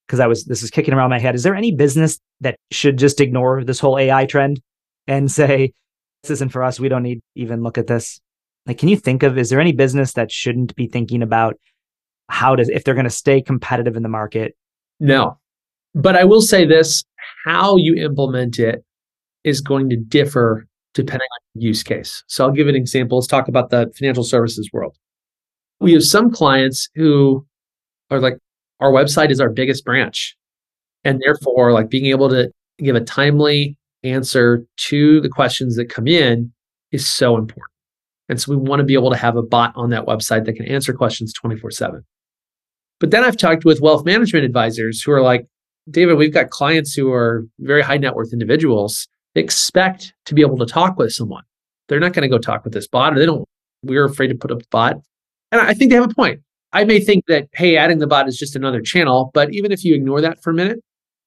because 0.06 0.20
I 0.20 0.26
was 0.26 0.44
this 0.44 0.62
is 0.62 0.70
kicking 0.70 0.94
around 0.94 1.10
my 1.10 1.18
head. 1.18 1.34
Is 1.34 1.42
there 1.42 1.54
any 1.54 1.74
business 1.74 2.18
that 2.40 2.58
should 2.70 2.98
just 2.98 3.20
ignore 3.20 3.64
this 3.64 3.80
whole 3.80 3.98
AI 3.98 4.26
trend 4.26 4.60
and 5.06 5.30
say 5.30 5.72
this 6.22 6.30
isn't 6.32 6.52
for 6.52 6.62
us? 6.62 6.80
We 6.80 6.88
don't 6.88 7.02
need 7.02 7.20
even 7.34 7.62
look 7.62 7.78
at 7.78 7.86
this. 7.86 8.20
Like, 8.66 8.78
can 8.78 8.88
you 8.88 8.96
think 8.96 9.22
of 9.22 9.38
is 9.38 9.50
there 9.50 9.60
any 9.60 9.72
business 9.72 10.12
that 10.14 10.30
shouldn't 10.30 10.74
be 10.76 10.86
thinking 10.86 11.22
about 11.22 11.58
how 12.28 12.56
to 12.56 12.62
if 12.62 12.84
they're 12.84 12.94
going 12.94 13.04
to 13.04 13.10
stay 13.10 13.40
competitive 13.40 13.96
in 13.96 14.02
the 14.02 14.08
market? 14.08 14.54
No, 15.00 15.38
but 15.94 16.16
I 16.16 16.24
will 16.24 16.42
say 16.42 16.66
this: 16.66 17.04
how 17.44 17.76
you 17.76 17.94
implement 17.94 18.58
it 18.58 18.84
is 19.44 19.60
going 19.60 19.88
to 19.90 19.96
differ 19.96 20.66
depending 20.94 21.28
on 21.32 21.60
use 21.62 21.82
case. 21.82 22.24
So 22.26 22.44
I'll 22.44 22.52
give 22.52 22.68
an 22.68 22.74
example. 22.74 23.18
Let's 23.18 23.28
talk 23.28 23.48
about 23.48 23.70
the 23.70 23.90
financial 23.96 24.24
services 24.24 24.70
world. 24.72 24.96
We 25.80 25.92
have 25.92 26.02
some 26.02 26.30
clients 26.30 26.88
who 26.94 27.46
are 28.10 28.20
like, 28.20 28.36
our 28.80 28.90
website 28.90 29.30
is 29.30 29.40
our 29.40 29.50
biggest 29.50 29.84
branch. 29.84 30.36
And 31.04 31.20
therefore, 31.24 31.72
like 31.72 31.88
being 31.88 32.06
able 32.06 32.28
to 32.30 32.50
give 32.78 32.96
a 32.96 33.00
timely 33.00 33.76
answer 34.04 34.64
to 34.76 35.20
the 35.20 35.28
questions 35.28 35.76
that 35.76 35.86
come 35.86 36.06
in 36.06 36.52
is 36.92 37.08
so 37.08 37.36
important. 37.36 37.72
And 38.28 38.40
so 38.40 38.52
we 38.52 38.56
want 38.56 38.80
to 38.80 38.84
be 38.84 38.94
able 38.94 39.10
to 39.10 39.16
have 39.16 39.36
a 39.36 39.42
bot 39.42 39.72
on 39.74 39.90
that 39.90 40.06
website 40.06 40.44
that 40.44 40.54
can 40.54 40.66
answer 40.66 40.92
questions 40.92 41.32
24 41.32 41.70
7. 41.70 42.04
But 43.00 43.10
then 43.10 43.24
I've 43.24 43.36
talked 43.36 43.64
with 43.64 43.80
wealth 43.80 44.04
management 44.04 44.44
advisors 44.44 45.02
who 45.02 45.12
are 45.12 45.22
like, 45.22 45.46
David, 45.90 46.18
we've 46.18 46.34
got 46.34 46.50
clients 46.50 46.92
who 46.94 47.10
are 47.12 47.46
very 47.60 47.82
high 47.82 47.96
net 47.96 48.14
worth 48.14 48.32
individuals 48.32 49.08
expect 49.34 50.12
to 50.26 50.34
be 50.34 50.42
able 50.42 50.58
to 50.58 50.66
talk 50.66 50.98
with 50.98 51.12
someone. 51.12 51.44
They're 51.88 52.00
not 52.00 52.12
going 52.12 52.28
to 52.28 52.28
go 52.28 52.38
talk 52.38 52.64
with 52.64 52.72
this 52.72 52.86
bot, 52.86 53.14
or 53.14 53.18
they 53.18 53.26
don't. 53.26 53.44
We're 53.82 54.04
afraid 54.04 54.28
to 54.28 54.34
put 54.34 54.50
up 54.50 54.60
bot. 54.70 54.96
And 55.52 55.60
I 55.60 55.72
think 55.72 55.90
they 55.90 55.96
have 55.96 56.10
a 56.10 56.14
point. 56.14 56.40
I 56.72 56.84
may 56.84 57.00
think 57.00 57.26
that, 57.26 57.48
hey, 57.54 57.76
adding 57.76 57.98
the 57.98 58.06
bot 58.06 58.28
is 58.28 58.36
just 58.36 58.56
another 58.56 58.80
channel, 58.80 59.30
but 59.34 59.52
even 59.52 59.72
if 59.72 59.84
you 59.84 59.94
ignore 59.94 60.20
that 60.20 60.42
for 60.42 60.50
a 60.50 60.54
minute, 60.54 60.80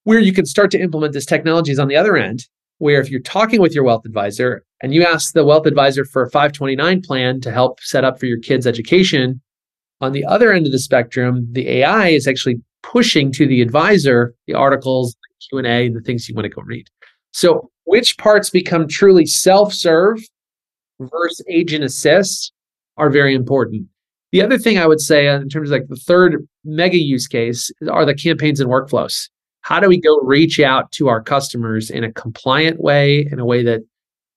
where 0.03 0.19
you 0.19 0.33
can 0.33 0.45
start 0.45 0.71
to 0.71 0.79
implement 0.79 1.13
this 1.13 1.25
technology 1.25 1.71
is 1.71 1.79
on 1.79 1.88
the 1.88 1.95
other 1.95 2.15
end, 2.15 2.48
where 2.77 3.01
if 3.01 3.10
you're 3.10 3.21
talking 3.21 3.62
with 3.62 3.74
your 3.74 3.83
wealth 3.83 4.05
advisor 4.05 4.63
and 4.81 4.93
you 4.93 5.03
ask 5.03 5.33
the 5.33 5.45
wealth 5.45 5.65
advisor 5.65 6.05
for 6.05 6.24
a 6.24 6.29
529 6.29 7.01
plan 7.01 7.41
to 7.41 7.51
help 7.51 7.79
set 7.81 8.03
up 8.03 8.19
for 8.19 8.25
your 8.25 8.39
kids' 8.39 8.67
education, 8.67 9.41
on 10.00 10.12
the 10.12 10.25
other 10.25 10.51
end 10.51 10.65
of 10.65 10.71
the 10.71 10.79
spectrum, 10.79 11.48
the 11.51 11.69
AI 11.69 12.07
is 12.10 12.27
actually 12.27 12.60
pushing 12.81 13.31
to 13.31 13.48
the 13.48 13.62
advisor 13.62 14.33
the 14.48 14.53
articles, 14.55 15.13
the 15.13 15.62
Q&A, 15.62 15.89
the 15.89 16.01
things 16.01 16.27
you 16.27 16.33
want 16.33 16.45
to 16.45 16.50
go 16.50 16.63
read. 16.63 16.88
So 17.31 17.69
which 17.86 18.17
parts 18.17 18.50
become 18.50 18.88
truly 18.88 19.25
self-serve 19.25 20.19
versus 21.00 21.45
agent 21.50 21.83
assist 21.83 22.51
are 22.98 23.10
very 23.10 23.36
important. 23.36 23.88
The 24.31 24.41
other 24.41 24.57
thing 24.57 24.77
I 24.77 24.88
would 24.88 25.01
say 25.01 25.27
in 25.27 25.50
terms 25.50 25.69
of 25.69 25.73
like 25.79 25.88
the 25.88 25.95
third 25.95 26.47
mega 26.63 26.97
use 26.97 27.27
case 27.27 27.69
are 27.89 28.05
the 28.05 28.15
campaigns 28.15 28.59
and 28.59 28.69
workflows. 28.69 29.29
How 29.61 29.79
do 29.79 29.88
we 29.88 30.00
go 30.00 30.19
reach 30.21 30.59
out 30.59 30.91
to 30.93 31.09
our 31.09 31.21
customers 31.21 31.89
in 31.89 32.03
a 32.03 32.11
compliant 32.13 32.79
way, 32.79 33.27
in 33.31 33.39
a 33.39 33.45
way 33.45 33.63
that 33.63 33.81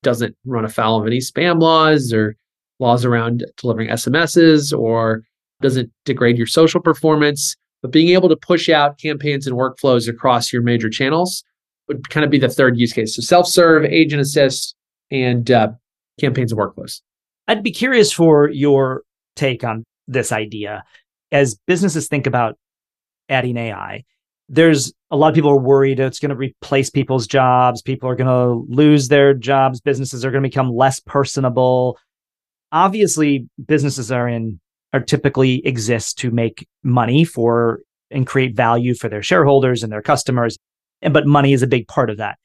doesn't 0.02 0.36
run 0.44 0.64
afoul 0.64 1.00
of 1.00 1.06
any 1.06 1.18
spam 1.18 1.60
laws 1.60 2.12
or 2.12 2.36
laws 2.78 3.04
around 3.04 3.44
delivering 3.56 3.88
SMSs 3.88 4.76
or 4.76 5.22
doesn't 5.62 5.90
degrade 6.04 6.36
your 6.36 6.46
social 6.46 6.80
performance, 6.80 7.56
but 7.80 7.92
being 7.92 8.08
able 8.08 8.28
to 8.28 8.36
push 8.36 8.68
out 8.68 8.98
campaigns 8.98 9.46
and 9.46 9.56
workflows 9.56 10.08
across 10.08 10.52
your 10.52 10.62
major 10.62 10.90
channels 10.90 11.42
would 11.88 12.08
kind 12.10 12.24
of 12.24 12.30
be 12.30 12.38
the 12.38 12.48
third 12.48 12.78
use 12.78 12.92
case. 12.92 13.14
So 13.16 13.22
self-serve, 13.22 13.84
agent 13.84 14.20
assist, 14.20 14.74
and 15.10 15.50
uh, 15.50 15.68
campaigns 16.20 16.52
and 16.52 16.60
workflows. 16.60 17.00
I'd 17.46 17.62
be 17.62 17.72
curious 17.72 18.12
for 18.12 18.50
your 18.50 19.02
take 19.36 19.64
on 19.64 19.84
this 20.06 20.32
idea 20.32 20.84
as 21.32 21.58
businesses 21.66 22.08
think 22.08 22.26
about 22.26 22.56
adding 23.28 23.56
AI. 23.56 24.04
There's 24.48 24.92
a 25.10 25.16
lot 25.16 25.28
of 25.28 25.34
people 25.34 25.50
are 25.50 25.58
worried 25.58 26.00
it's 26.00 26.20
going 26.20 26.30
to 26.30 26.36
replace 26.36 26.90
people's 26.90 27.26
jobs. 27.26 27.82
People 27.82 28.08
are 28.08 28.14
going 28.14 28.28
to 28.28 28.72
lose 28.72 29.08
their 29.08 29.34
jobs. 29.34 29.80
Businesses 29.80 30.24
are 30.24 30.30
going 30.30 30.42
to 30.42 30.48
become 30.48 30.74
less 30.74 31.00
personable. 31.00 31.98
Obviously, 32.70 33.48
businesses 33.64 34.12
are 34.12 34.28
in 34.28 34.60
are 34.92 35.00
typically 35.00 35.66
exist 35.66 36.18
to 36.18 36.30
make 36.30 36.68
money 36.84 37.24
for 37.24 37.80
and 38.10 38.26
create 38.26 38.54
value 38.54 38.94
for 38.94 39.08
their 39.08 39.22
shareholders 39.22 39.82
and 39.82 39.92
their 39.92 40.02
customers. 40.02 40.56
And 41.02 41.12
but 41.12 41.26
money 41.26 41.52
is 41.52 41.62
a 41.62 41.66
big 41.66 41.88
part 41.88 42.10
of 42.10 42.18
that. 42.18 42.38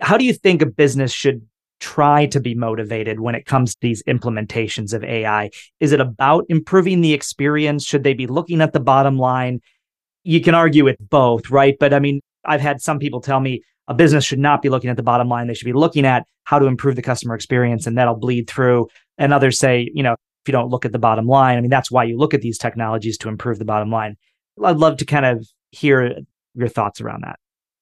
How 0.00 0.16
do 0.16 0.24
you 0.24 0.32
think 0.32 0.62
a 0.62 0.66
business 0.66 1.12
should 1.12 1.46
try 1.80 2.26
to 2.26 2.40
be 2.40 2.54
motivated 2.54 3.20
when 3.20 3.34
it 3.34 3.46
comes 3.46 3.74
to 3.74 3.80
these 3.80 4.02
implementations 4.04 4.92
of 4.92 5.04
AI? 5.04 5.50
Is 5.80 5.92
it 5.92 6.00
about 6.00 6.46
improving 6.48 7.00
the 7.00 7.12
experience? 7.12 7.84
Should 7.84 8.04
they 8.04 8.14
be 8.14 8.26
looking 8.26 8.60
at 8.60 8.72
the 8.72 8.80
bottom 8.80 9.18
line? 9.18 9.60
You 10.24 10.40
can 10.40 10.54
argue 10.54 10.86
it 10.86 10.96
both, 11.00 11.50
right? 11.50 11.76
But 11.78 11.94
I 11.94 11.98
mean, 11.98 12.20
I've 12.44 12.60
had 12.60 12.80
some 12.80 12.98
people 12.98 13.20
tell 13.20 13.40
me 13.40 13.62
a 13.88 13.94
business 13.94 14.24
should 14.24 14.38
not 14.38 14.62
be 14.62 14.68
looking 14.68 14.90
at 14.90 14.96
the 14.96 15.02
bottom 15.02 15.28
line. 15.28 15.46
They 15.46 15.54
should 15.54 15.66
be 15.66 15.72
looking 15.72 16.04
at 16.04 16.26
how 16.44 16.58
to 16.58 16.66
improve 16.66 16.96
the 16.96 17.02
customer 17.02 17.34
experience 17.34 17.86
and 17.86 17.96
that'll 17.96 18.16
bleed 18.16 18.48
through. 18.48 18.88
And 19.18 19.32
others 19.32 19.58
say, 19.58 19.90
you 19.94 20.02
know, 20.02 20.12
if 20.12 20.48
you 20.48 20.52
don't 20.52 20.70
look 20.70 20.84
at 20.84 20.92
the 20.92 20.98
bottom 20.98 21.26
line, 21.26 21.56
I 21.56 21.60
mean, 21.60 21.70
that's 21.70 21.90
why 21.90 22.04
you 22.04 22.16
look 22.16 22.34
at 22.34 22.40
these 22.40 22.58
technologies 22.58 23.18
to 23.18 23.28
improve 23.28 23.58
the 23.58 23.64
bottom 23.64 23.90
line. 23.90 24.16
I'd 24.62 24.76
love 24.76 24.96
to 24.98 25.04
kind 25.04 25.26
of 25.26 25.46
hear 25.70 26.18
your 26.54 26.68
thoughts 26.68 27.00
around 27.00 27.24
that. 27.24 27.38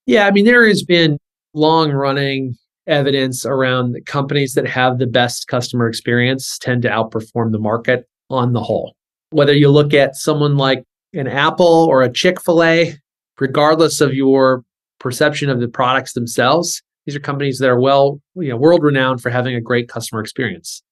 Yeah, 0.07 0.27
I 0.27 0.31
mean, 0.31 0.45
there 0.45 0.67
has 0.67 0.83
been 0.83 1.19
long 1.55 1.93
running 1.93 2.57
evidence 2.87 3.47
around 3.47 3.97
companies 4.07 4.55
that 4.55 4.67
have 4.67 4.99
the 4.99 5.07
best 5.07 5.49
customer 5.49 5.89
experience 5.89 6.59
tend 6.59 6.83
to 6.83 6.89
outperform 6.89 7.53
the 7.53 7.59
market 7.59 8.07
on 8.31 8.53
the 8.53 8.63
whole. 8.63 8.95
Whether 9.31 9.55
you 9.55 9.71
look 9.71 9.95
at 9.95 10.17
someone 10.17 10.57
like 10.57 10.85
an 11.13 11.27
Apple 11.27 11.87
or 11.89 12.03
a 12.03 12.13
Chick 12.13 12.41
fil 12.41 12.63
A, 12.63 12.95
regardless 13.41 14.01
of 14.01 14.15
your 14.15 14.65
perception 14.99 15.49
of 15.51 15.61
the 15.61 15.69
products 15.69 16.13
themselves, 16.13 16.83
these 17.07 17.17
are 17.17 17.21
companies 17.21 17.59
that 17.59 17.69
are 17.69 17.81
well, 17.81 18.21
you 18.37 18.49
know, 18.49 18.57
world 18.57 18.83
renowned 18.83 19.21
for 19.21 19.31
having 19.31 19.55
a 19.55 19.61
great 19.61 19.89
customer 19.89 20.21
experience. 20.21 20.83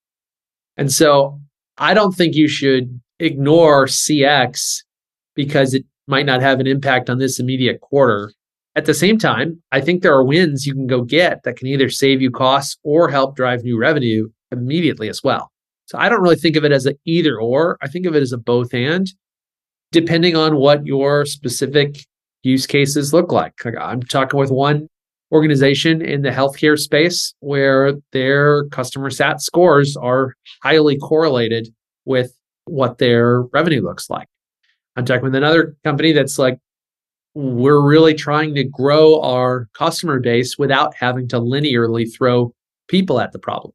And 0.76 0.92
so 0.92 1.40
I 1.78 1.94
don't 1.94 2.12
think 2.12 2.34
you 2.34 2.48
should 2.48 3.00
ignore 3.18 3.86
CX 3.86 4.82
because 5.34 5.74
it 5.74 5.84
might 6.06 6.26
not 6.26 6.42
have 6.42 6.60
an 6.60 6.66
impact 6.66 7.08
on 7.08 7.18
this 7.18 7.38
immediate 7.38 7.80
quarter 7.80 8.32
at 8.74 8.86
the 8.86 8.94
same 8.94 9.18
time, 9.18 9.62
I 9.70 9.80
think 9.80 10.02
there 10.02 10.14
are 10.14 10.24
wins 10.24 10.66
you 10.66 10.72
can 10.74 10.86
go 10.86 11.02
get 11.02 11.42
that 11.44 11.56
can 11.56 11.68
either 11.68 11.90
save 11.90 12.22
you 12.22 12.30
costs 12.30 12.78
or 12.82 13.08
help 13.10 13.36
drive 13.36 13.64
new 13.64 13.78
revenue 13.78 14.28
immediately 14.50 15.08
as 15.08 15.22
well. 15.22 15.50
So 15.86 15.98
I 15.98 16.08
don't 16.08 16.22
really 16.22 16.36
think 16.36 16.56
of 16.56 16.64
it 16.64 16.72
as 16.72 16.86
an 16.86 16.98
either 17.04 17.38
or. 17.38 17.76
I 17.82 17.88
think 17.88 18.06
of 18.06 18.14
it 18.14 18.22
as 18.22 18.32
a 18.32 18.38
both 18.38 18.72
and, 18.72 19.06
depending 19.90 20.36
on 20.36 20.56
what 20.56 20.86
your 20.86 21.26
specific 21.26 22.06
use 22.42 22.66
cases 22.66 23.12
look 23.12 23.30
like. 23.30 23.62
like 23.64 23.74
I'm 23.78 24.02
talking 24.02 24.40
with 24.40 24.50
one 24.50 24.88
organization 25.32 26.02
in 26.02 26.22
the 26.22 26.30
healthcare 26.30 26.78
space 26.78 27.34
where 27.40 27.94
their 28.12 28.64
customer 28.68 29.10
sat 29.10 29.40
scores 29.40 29.96
are 29.96 30.34
highly 30.62 30.96
correlated 30.98 31.68
with 32.04 32.32
what 32.64 32.98
their 32.98 33.42
revenue 33.52 33.82
looks 33.82 34.08
like. 34.08 34.28
I'm 34.96 35.04
talking 35.04 35.24
with 35.24 35.34
another 35.34 35.74
company 35.84 36.12
that's 36.12 36.38
like, 36.38 36.58
we're 37.34 37.82
really 37.86 38.14
trying 38.14 38.54
to 38.54 38.64
grow 38.64 39.20
our 39.22 39.68
customer 39.74 40.20
base 40.20 40.58
without 40.58 40.94
having 40.94 41.28
to 41.28 41.40
linearly 41.40 42.06
throw 42.12 42.54
people 42.88 43.20
at 43.20 43.32
the 43.32 43.38
problem. 43.38 43.72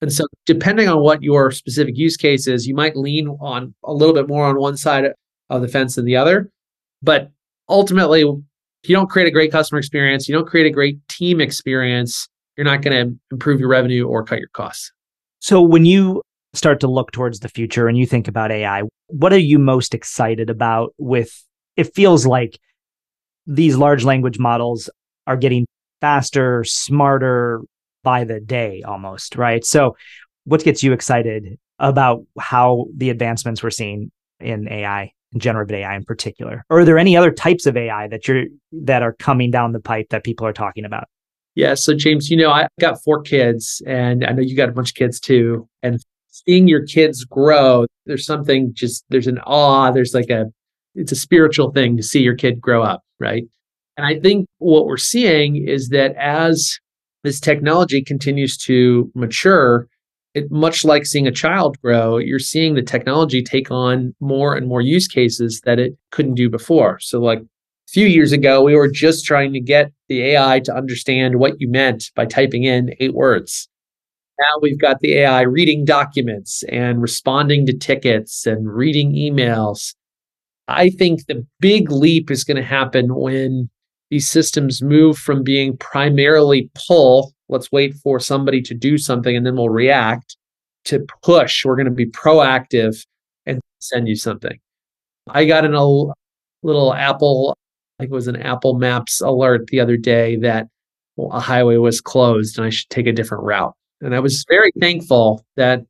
And 0.00 0.12
so, 0.12 0.26
depending 0.44 0.88
on 0.88 1.00
what 1.00 1.22
your 1.22 1.50
specific 1.50 1.96
use 1.96 2.16
case 2.16 2.46
is, 2.46 2.66
you 2.66 2.74
might 2.74 2.96
lean 2.96 3.28
on 3.40 3.74
a 3.84 3.92
little 3.92 4.14
bit 4.14 4.28
more 4.28 4.44
on 4.44 4.60
one 4.60 4.76
side 4.76 5.06
of 5.50 5.62
the 5.62 5.68
fence 5.68 5.94
than 5.94 6.04
the 6.04 6.16
other. 6.16 6.50
But 7.02 7.30
ultimately, 7.68 8.20
if 8.22 8.90
you 8.90 8.94
don't 8.94 9.08
create 9.08 9.28
a 9.28 9.30
great 9.30 9.50
customer 9.50 9.78
experience, 9.78 10.28
you 10.28 10.34
don't 10.34 10.46
create 10.46 10.66
a 10.66 10.70
great 10.70 10.98
team 11.08 11.40
experience, 11.40 12.28
you're 12.56 12.64
not 12.64 12.82
going 12.82 13.08
to 13.08 13.18
improve 13.30 13.60
your 13.60 13.68
revenue 13.68 14.06
or 14.06 14.24
cut 14.24 14.38
your 14.38 14.48
costs. 14.48 14.92
So, 15.40 15.62
when 15.62 15.84
you 15.84 16.22
start 16.52 16.80
to 16.80 16.86
look 16.86 17.12
towards 17.12 17.40
the 17.40 17.48
future 17.48 17.88
and 17.88 17.96
you 17.98 18.06
think 18.06 18.28
about 18.28 18.52
AI, 18.52 18.82
what 19.08 19.32
are 19.32 19.38
you 19.38 19.58
most 19.58 19.94
excited 19.94 20.50
about 20.50 20.94
with 20.98 21.44
it 21.76 21.94
feels 21.94 22.26
like 22.26 22.58
these 23.46 23.76
large 23.76 24.04
language 24.04 24.38
models 24.38 24.90
are 25.26 25.36
getting 25.36 25.66
faster, 26.00 26.64
smarter 26.64 27.62
by 28.02 28.24
the 28.24 28.40
day 28.40 28.82
almost, 28.82 29.36
right? 29.36 29.64
So 29.64 29.96
what 30.44 30.62
gets 30.62 30.82
you 30.82 30.92
excited 30.92 31.58
about 31.78 32.24
how 32.38 32.86
the 32.94 33.10
advancements 33.10 33.62
we're 33.62 33.70
seeing 33.70 34.10
in 34.40 34.68
AI 34.68 35.12
generative 35.36 35.74
AI 35.74 35.96
in 35.96 36.04
particular? 36.04 36.64
Or 36.70 36.80
are 36.80 36.84
there 36.84 36.98
any 36.98 37.16
other 37.16 37.30
types 37.30 37.66
of 37.66 37.76
AI 37.76 38.08
that 38.08 38.28
you're 38.28 38.44
that 38.72 39.02
are 39.02 39.14
coming 39.14 39.50
down 39.50 39.72
the 39.72 39.80
pipe 39.80 40.08
that 40.10 40.24
people 40.24 40.46
are 40.46 40.52
talking 40.52 40.84
about? 40.84 41.04
Yeah. 41.54 41.74
So 41.74 41.94
James, 41.94 42.30
you 42.30 42.36
know, 42.36 42.50
I 42.50 42.68
got 42.80 43.02
four 43.02 43.22
kids 43.22 43.82
and 43.86 44.24
I 44.24 44.32
know 44.32 44.42
you 44.42 44.56
got 44.56 44.68
a 44.68 44.72
bunch 44.72 44.90
of 44.90 44.94
kids 44.94 45.20
too. 45.20 45.68
And 45.82 46.00
seeing 46.28 46.66
your 46.66 46.84
kids 46.84 47.24
grow, 47.24 47.86
there's 48.06 48.26
something 48.26 48.72
just 48.74 49.04
there's 49.08 49.28
an 49.28 49.38
awe, 49.40 49.90
there's 49.90 50.14
like 50.14 50.30
a 50.30 50.46
it's 50.94 51.12
a 51.12 51.16
spiritual 51.16 51.72
thing 51.72 51.96
to 51.96 52.02
see 52.02 52.20
your 52.20 52.36
kid 52.36 52.60
grow 52.60 52.82
up, 52.82 53.02
right? 53.20 53.44
And 53.96 54.06
I 54.06 54.18
think 54.18 54.46
what 54.58 54.86
we're 54.86 54.96
seeing 54.96 55.56
is 55.56 55.88
that 55.90 56.14
as 56.16 56.78
this 57.22 57.40
technology 57.40 58.02
continues 58.02 58.56
to 58.58 59.10
mature, 59.14 59.88
it 60.34 60.50
much 60.50 60.84
like 60.84 61.06
seeing 61.06 61.28
a 61.28 61.32
child 61.32 61.80
grow, 61.80 62.18
you're 62.18 62.40
seeing 62.40 62.74
the 62.74 62.82
technology 62.82 63.42
take 63.42 63.70
on 63.70 64.14
more 64.20 64.56
and 64.56 64.66
more 64.66 64.80
use 64.80 65.06
cases 65.06 65.60
that 65.64 65.78
it 65.78 65.96
couldn't 66.10 66.34
do 66.34 66.50
before. 66.50 66.98
So 66.98 67.20
like 67.20 67.38
a 67.38 67.90
few 67.90 68.06
years 68.06 68.32
ago, 68.32 68.62
we 68.62 68.74
were 68.74 68.90
just 68.90 69.24
trying 69.24 69.52
to 69.52 69.60
get 69.60 69.92
the 70.08 70.22
AI 70.22 70.60
to 70.60 70.74
understand 70.74 71.36
what 71.36 71.60
you 71.60 71.68
meant 71.68 72.10
by 72.16 72.26
typing 72.26 72.64
in 72.64 72.94
eight 72.98 73.14
words. 73.14 73.68
Now 74.40 74.58
we've 74.60 74.80
got 74.80 74.98
the 75.00 75.18
AI 75.18 75.42
reading 75.42 75.84
documents 75.84 76.64
and 76.64 77.00
responding 77.00 77.66
to 77.66 77.76
tickets 77.76 78.46
and 78.46 78.68
reading 78.68 79.12
emails. 79.12 79.94
I 80.68 80.90
think 80.90 81.26
the 81.26 81.46
big 81.60 81.90
leap 81.90 82.30
is 82.30 82.44
going 82.44 82.56
to 82.56 82.62
happen 82.62 83.14
when 83.14 83.68
these 84.10 84.28
systems 84.28 84.82
move 84.82 85.18
from 85.18 85.42
being 85.42 85.76
primarily 85.76 86.70
pull, 86.86 87.32
let's 87.48 87.72
wait 87.72 87.94
for 87.94 88.20
somebody 88.20 88.62
to 88.62 88.74
do 88.74 88.96
something 88.96 89.36
and 89.36 89.44
then 89.44 89.56
we'll 89.56 89.68
react, 89.68 90.36
to 90.86 91.04
push, 91.22 91.64
we're 91.64 91.76
going 91.76 91.86
to 91.86 91.90
be 91.90 92.06
proactive 92.06 93.04
and 93.46 93.60
send 93.80 94.08
you 94.08 94.16
something. 94.16 94.58
I 95.28 95.44
got 95.44 95.64
in 95.64 95.74
a 95.74 95.86
little 96.62 96.94
Apple, 96.94 97.56
I 97.98 98.02
think 98.02 98.12
it 98.12 98.14
was 98.14 98.28
an 98.28 98.40
Apple 98.40 98.78
Maps 98.78 99.20
alert 99.20 99.66
the 99.68 99.80
other 99.80 99.96
day 99.96 100.36
that 100.36 100.68
well, 101.16 101.30
a 101.32 101.40
highway 101.40 101.76
was 101.76 102.00
closed 102.00 102.58
and 102.58 102.66
I 102.66 102.70
should 102.70 102.90
take 102.90 103.06
a 103.06 103.12
different 103.12 103.44
route. 103.44 103.74
And 104.00 104.14
I 104.14 104.20
was 104.20 104.44
very 104.48 104.72
thankful 104.80 105.44
that 105.56 105.82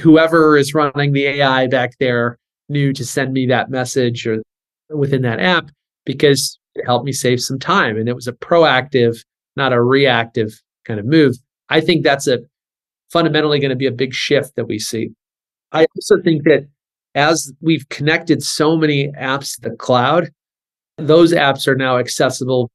whoever 0.00 0.56
is 0.56 0.74
running 0.74 1.12
the 1.12 1.26
AI 1.26 1.68
back 1.68 1.92
there 1.98 2.38
knew 2.68 2.92
to 2.92 3.04
send 3.04 3.32
me 3.32 3.46
that 3.46 3.70
message 3.70 4.26
or 4.26 4.42
within 4.90 5.22
that 5.22 5.40
app 5.40 5.70
because 6.04 6.58
it 6.74 6.84
helped 6.84 7.04
me 7.04 7.12
save 7.12 7.40
some 7.40 7.58
time. 7.58 7.96
And 7.96 8.08
it 8.08 8.14
was 8.14 8.28
a 8.28 8.32
proactive, 8.32 9.18
not 9.56 9.72
a 9.72 9.82
reactive 9.82 10.60
kind 10.84 11.00
of 11.00 11.06
move. 11.06 11.36
I 11.68 11.80
think 11.80 12.04
that's 12.04 12.26
a 12.26 12.40
fundamentally 13.10 13.60
going 13.60 13.70
to 13.70 13.76
be 13.76 13.86
a 13.86 13.92
big 13.92 14.12
shift 14.12 14.56
that 14.56 14.66
we 14.66 14.78
see. 14.78 15.10
I 15.72 15.86
also 15.96 16.22
think 16.22 16.44
that 16.44 16.66
as 17.14 17.52
we've 17.60 17.88
connected 17.88 18.42
so 18.42 18.76
many 18.76 19.08
apps 19.12 19.54
to 19.56 19.68
the 19.68 19.76
cloud, 19.76 20.30
those 20.98 21.32
apps 21.32 21.66
are 21.66 21.76
now 21.76 21.98
accessible 21.98 22.70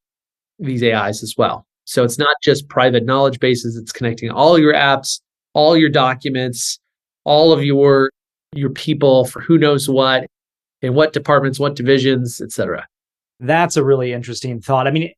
these 0.59 0.83
AIs 0.83 1.23
as 1.23 1.35
well. 1.37 1.65
So 1.85 2.03
it's 2.03 2.17
not 2.17 2.35
just 2.43 2.69
private 2.69 3.05
knowledge 3.05 3.39
bases, 3.39 3.75
it's 3.75 3.91
connecting 3.91 4.29
all 4.29 4.57
your 4.57 4.73
apps, 4.73 5.19
all 5.53 5.75
your 5.75 5.89
documents, 5.89 6.79
all 7.23 7.51
of 7.51 7.63
your 7.63 8.09
your 8.53 8.69
people 8.69 9.25
for 9.25 9.41
who 9.41 9.57
knows 9.57 9.87
what, 9.89 10.27
in 10.81 10.93
what 10.93 11.13
departments, 11.13 11.59
what 11.59 11.75
divisions, 11.75 12.41
et 12.41 12.51
cetera. 12.51 12.87
That's 13.39 13.77
a 13.77 13.83
really 13.83 14.13
interesting 14.13 14.61
thought. 14.61 14.87
I 14.87 14.91
mean, 14.91 15.11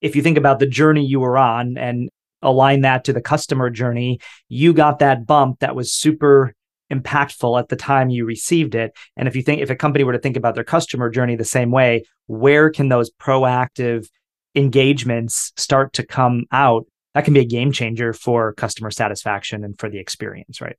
if 0.00 0.16
you 0.16 0.22
think 0.22 0.36
about 0.36 0.58
the 0.58 0.66
journey 0.66 1.04
you 1.04 1.20
were 1.20 1.38
on 1.38 1.76
and 1.78 2.08
align 2.42 2.82
that 2.82 3.04
to 3.04 3.12
the 3.12 3.20
customer 3.20 3.70
journey, 3.70 4.18
you 4.48 4.72
got 4.72 4.98
that 4.98 5.26
bump 5.26 5.60
that 5.60 5.74
was 5.74 5.92
super 5.92 6.54
impactful 6.92 7.58
at 7.58 7.68
the 7.68 7.76
time 7.76 8.10
you 8.10 8.24
received 8.24 8.74
it. 8.74 8.92
And 9.16 9.26
if 9.26 9.34
you 9.34 9.42
think 9.42 9.60
if 9.60 9.70
a 9.70 9.76
company 9.76 10.04
were 10.04 10.12
to 10.12 10.18
think 10.18 10.36
about 10.36 10.54
their 10.54 10.64
customer 10.64 11.10
journey 11.10 11.34
the 11.34 11.44
same 11.44 11.70
way, 11.70 12.04
where 12.26 12.70
can 12.70 12.88
those 12.88 13.10
proactive 13.10 14.08
engagements 14.54 15.52
start 15.56 15.92
to 15.94 16.06
come 16.06 16.44
out? 16.52 16.86
That 17.14 17.24
can 17.24 17.34
be 17.34 17.40
a 17.40 17.46
game 17.46 17.72
changer 17.72 18.12
for 18.12 18.52
customer 18.54 18.90
satisfaction 18.90 19.64
and 19.64 19.78
for 19.78 19.88
the 19.88 19.98
experience, 19.98 20.60
right? 20.60 20.76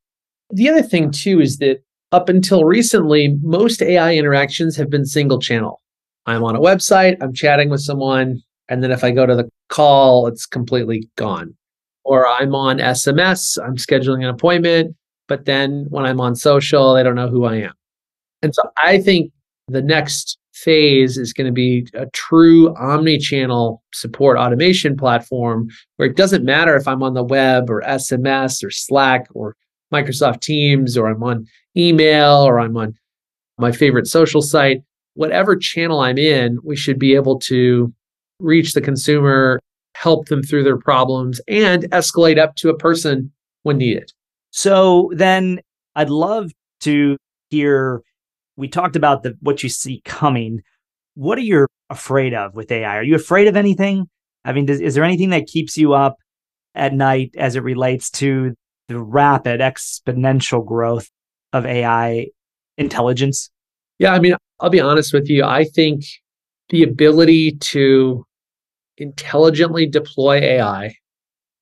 The 0.50 0.70
other 0.70 0.82
thing 0.82 1.12
too 1.12 1.42
is 1.42 1.58
that 1.58 1.84
up 2.12 2.30
until 2.30 2.64
recently, 2.64 3.36
most 3.42 3.82
AI 3.82 4.16
interactions 4.16 4.76
have 4.78 4.90
been 4.90 5.06
single 5.06 5.40
channel. 5.40 5.82
I'm 6.26 6.44
on 6.44 6.56
a 6.56 6.60
website, 6.60 7.18
I'm 7.22 7.34
chatting 7.34 7.70
with 7.70 7.82
someone, 7.82 8.42
and 8.70 8.84
then 8.84 8.92
if 8.92 9.04
I 9.04 9.12
go 9.12 9.26
to 9.26 9.36
the 9.36 9.50
call, 9.70 10.28
it's 10.28 10.46
completely 10.46 11.10
gone. 11.16 11.56
Or 12.04 12.28
I'm 12.28 12.56
on 12.56 12.78
SMS, 12.78 13.58
I'm 13.62 13.76
scheduling 13.76 14.24
an 14.24 14.30
appointment, 14.30 14.96
but 15.28 15.46
then 15.46 15.86
when 15.90 16.06
I'm 16.06 16.22
on 16.22 16.36
social, 16.36 16.94
they 16.94 17.04
don't 17.04 17.16
know 17.16 17.30
who 17.30 17.46
I 17.46 17.56
am. 17.56 17.74
And 18.42 18.56
so 18.56 18.64
I 18.82 19.02
think 19.02 19.32
the 19.68 19.82
next 19.82 20.38
phase 20.54 21.18
is 21.18 21.34
going 21.34 21.48
to 21.48 21.54
be 21.54 21.88
a 21.94 22.06
true 22.08 22.74
omni-channel 22.76 23.82
support 23.94 24.38
automation 24.38 24.96
platform 24.98 25.68
where 25.98 26.10
it 26.10 26.16
doesn't 26.16 26.46
matter 26.46 26.76
if 26.76 26.88
I'm 26.88 27.04
on 27.04 27.14
the 27.14 27.24
web 27.24 27.70
or 27.70 27.82
SMS 27.82 28.64
or 28.64 28.72
Slack 28.72 29.28
or 29.34 29.56
Microsoft 29.94 30.42
Teams 30.42 30.98
or 30.98 31.08
I'm 31.08 31.24
on 31.24 31.46
email 31.76 32.42
or 32.44 32.60
I'm 32.60 32.76
on 32.78 32.96
my 33.58 33.72
favorite 33.72 34.08
social 34.08 34.42
site 34.42 34.82
whatever 35.18 35.56
channel 35.56 36.00
I'm 36.00 36.20
in, 36.20 36.60
we 36.64 36.76
should 36.76 37.00
be 37.00 37.16
able 37.16 37.40
to 37.40 37.92
reach 38.40 38.74
the 38.74 38.82
consumer, 38.82 39.60
help 39.96 40.28
them 40.28 40.44
through 40.44 40.64
their 40.64 40.78
problems, 40.78 41.42
and 41.48 41.84
escalate 41.92 42.38
up 42.38 42.56
to 42.58 42.70
a 42.70 42.78
person 42.78 43.32
when 43.64 43.80
needed. 43.80 44.12
So 44.52 45.12
then 45.16 45.60
I'd 45.96 46.12
love 46.12 46.52
to 46.82 47.18
hear 47.50 48.04
we 48.58 48.68
talked 48.68 48.96
about 48.96 49.24
the 49.24 49.36
what 49.42 49.64
you 49.64 49.70
see 49.70 50.02
coming. 50.06 50.62
What 51.16 51.40
are 51.40 51.42
you 51.42 51.66
afraid 51.90 52.36
of 52.36 52.56
with 52.56 52.72
AI? 52.72 52.98
Are 52.98 53.04
you 53.04 53.16
afraid 53.16 53.48
of 53.48 53.56
anything? 53.56 54.08
I 54.46 54.54
mean, 54.54 54.68
does, 54.68 54.80
is 54.80 54.94
there 54.94 55.04
anything 55.04 55.32
that 55.32 55.48
keeps 55.48 55.78
you 55.78 55.94
up 55.94 56.18
at 56.76 56.94
night 56.94 57.32
as 57.38 57.56
it 57.56 57.64
relates 57.64 58.12
to 58.12 58.54
the 58.88 59.00
rapid 59.00 59.60
exponential 59.60 60.66
growth 60.66 61.10
of 61.54 61.66
AI 61.66 62.28
intelligence? 62.78 63.50
Yeah, 64.00 64.14
I 64.14 64.20
mean, 64.20 64.36
I'll 64.60 64.70
be 64.70 64.80
honest 64.80 65.14
with 65.14 65.30
you. 65.30 65.44
I 65.44 65.64
think 65.64 66.04
the 66.70 66.84
ability 66.84 67.58
to 67.58 68.26
intelligently 68.98 69.88
deploy 69.88 70.38
AI 70.38 70.96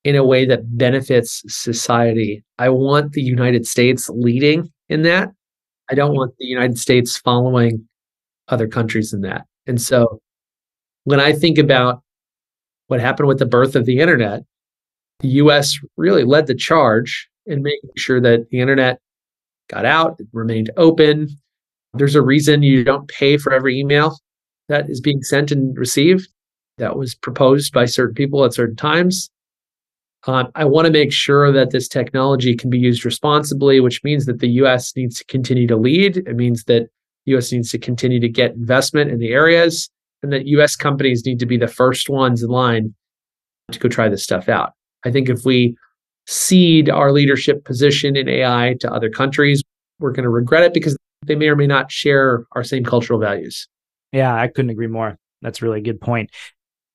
in 0.04 0.16
a 0.16 0.24
way 0.24 0.46
that 0.46 0.78
benefits 0.78 1.42
society, 1.48 2.44
I 2.58 2.68
want 2.68 3.12
the 3.12 3.22
United 3.22 3.66
States 3.66 4.08
leading 4.08 4.72
in 4.88 5.02
that. 5.02 5.30
I 5.90 5.94
don't 5.94 6.14
want 6.14 6.34
the 6.38 6.46
United 6.46 6.78
States 6.78 7.16
following 7.18 7.88
other 8.48 8.68
countries 8.68 9.12
in 9.12 9.22
that. 9.22 9.46
And 9.66 9.80
so 9.80 10.20
when 11.04 11.20
I 11.20 11.32
think 11.32 11.58
about 11.58 12.02
what 12.86 13.00
happened 13.00 13.28
with 13.28 13.38
the 13.38 13.46
birth 13.46 13.74
of 13.74 13.84
the 13.84 13.98
internet, 13.98 14.42
the 15.20 15.28
US 15.28 15.78
really 15.96 16.24
led 16.24 16.46
the 16.46 16.54
charge 16.54 17.28
in 17.46 17.62
making 17.62 17.90
sure 17.96 18.20
that 18.20 18.48
the 18.50 18.60
internet 18.60 19.00
got 19.68 19.84
out, 19.84 20.16
it 20.18 20.26
remained 20.32 20.70
open, 20.76 21.28
there's 21.98 22.14
a 22.14 22.22
reason 22.22 22.62
you 22.62 22.84
don't 22.84 23.08
pay 23.08 23.36
for 23.36 23.52
every 23.52 23.78
email 23.78 24.18
that 24.68 24.88
is 24.90 25.00
being 25.00 25.22
sent 25.22 25.50
and 25.50 25.76
received. 25.76 26.28
That 26.78 26.96
was 26.96 27.14
proposed 27.14 27.72
by 27.72 27.86
certain 27.86 28.14
people 28.14 28.44
at 28.44 28.52
certain 28.52 28.76
times. 28.76 29.30
Um, 30.26 30.50
I 30.54 30.64
want 30.64 30.86
to 30.86 30.92
make 30.92 31.12
sure 31.12 31.52
that 31.52 31.70
this 31.70 31.88
technology 31.88 32.54
can 32.56 32.68
be 32.68 32.78
used 32.78 33.04
responsibly, 33.04 33.80
which 33.80 34.02
means 34.02 34.26
that 34.26 34.40
the 34.40 34.48
US 34.48 34.94
needs 34.96 35.18
to 35.18 35.24
continue 35.26 35.66
to 35.68 35.76
lead. 35.76 36.16
It 36.18 36.34
means 36.36 36.64
that 36.64 36.88
the 37.24 37.36
US 37.36 37.52
needs 37.52 37.70
to 37.70 37.78
continue 37.78 38.20
to 38.20 38.28
get 38.28 38.54
investment 38.54 39.10
in 39.10 39.18
the 39.18 39.32
areas, 39.32 39.88
and 40.22 40.32
that 40.32 40.46
US 40.46 40.76
companies 40.76 41.24
need 41.24 41.38
to 41.38 41.46
be 41.46 41.56
the 41.56 41.68
first 41.68 42.10
ones 42.10 42.42
in 42.42 42.50
line 42.50 42.94
to 43.70 43.78
go 43.78 43.88
try 43.88 44.08
this 44.08 44.24
stuff 44.24 44.48
out. 44.48 44.72
I 45.06 45.12
think 45.12 45.28
if 45.28 45.44
we 45.44 45.76
cede 46.26 46.90
our 46.90 47.12
leadership 47.12 47.64
position 47.64 48.16
in 48.16 48.28
AI 48.28 48.74
to 48.80 48.92
other 48.92 49.08
countries, 49.08 49.62
we're 50.00 50.10
going 50.10 50.24
to 50.24 50.30
regret 50.30 50.64
it 50.64 50.74
because 50.74 50.96
they 51.24 51.36
may 51.36 51.48
or 51.48 51.54
may 51.54 51.68
not 51.68 51.92
share 51.92 52.44
our 52.52 52.64
same 52.64 52.84
cultural 52.84 53.20
values. 53.20 53.68
Yeah, 54.12 54.34
I 54.34 54.48
couldn't 54.48 54.70
agree 54.70 54.88
more. 54.88 55.16
That's 55.42 55.62
really 55.62 55.78
a 55.78 55.82
good 55.82 56.00
point. 56.00 56.30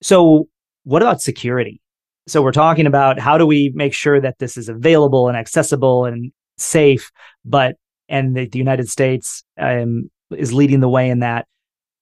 So, 0.01 0.49
what 0.83 1.01
about 1.01 1.21
security? 1.21 1.79
So, 2.27 2.41
we're 2.41 2.51
talking 2.51 2.85
about 2.85 3.17
how 3.17 3.37
do 3.37 3.45
we 3.45 3.71
make 3.73 3.93
sure 3.93 4.19
that 4.19 4.39
this 4.39 4.57
is 4.57 4.67
available 4.67 5.29
and 5.29 5.37
accessible 5.37 6.05
and 6.05 6.33
safe, 6.57 7.11
but 7.45 7.75
and 8.09 8.35
the, 8.35 8.47
the 8.47 8.57
United 8.57 8.89
States 8.89 9.43
um, 9.57 10.11
is 10.35 10.53
leading 10.53 10.81
the 10.81 10.89
way 10.89 11.09
in 11.09 11.19
that. 11.19 11.47